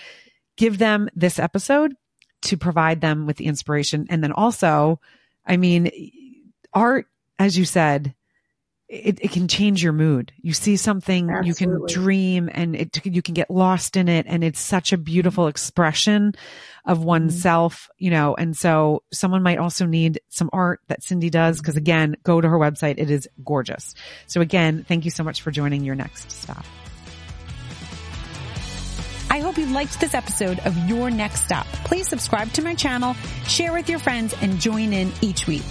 [0.57, 1.95] Give them this episode
[2.43, 4.07] to provide them with the inspiration.
[4.09, 4.99] And then also
[5.45, 5.91] i mean
[6.73, 7.05] art
[7.37, 8.14] as you said
[8.95, 10.31] it, it can change your mood.
[10.41, 11.47] You see something, Absolutely.
[11.47, 14.25] you can dream and it, you can get lost in it.
[14.27, 16.33] And it's such a beautiful expression
[16.85, 17.07] of mm-hmm.
[17.07, 18.05] oneself, mm-hmm.
[18.05, 21.61] you know, and so someone might also need some art that Cindy does.
[21.61, 22.95] Cause again, go to her website.
[22.97, 23.95] It is gorgeous.
[24.27, 26.65] So again, thank you so much for joining your next stop.
[29.29, 31.65] I hope you liked this episode of Your Next Stop.
[31.83, 33.15] Please subscribe to my channel,
[33.47, 35.63] share with your friends, and join in each week.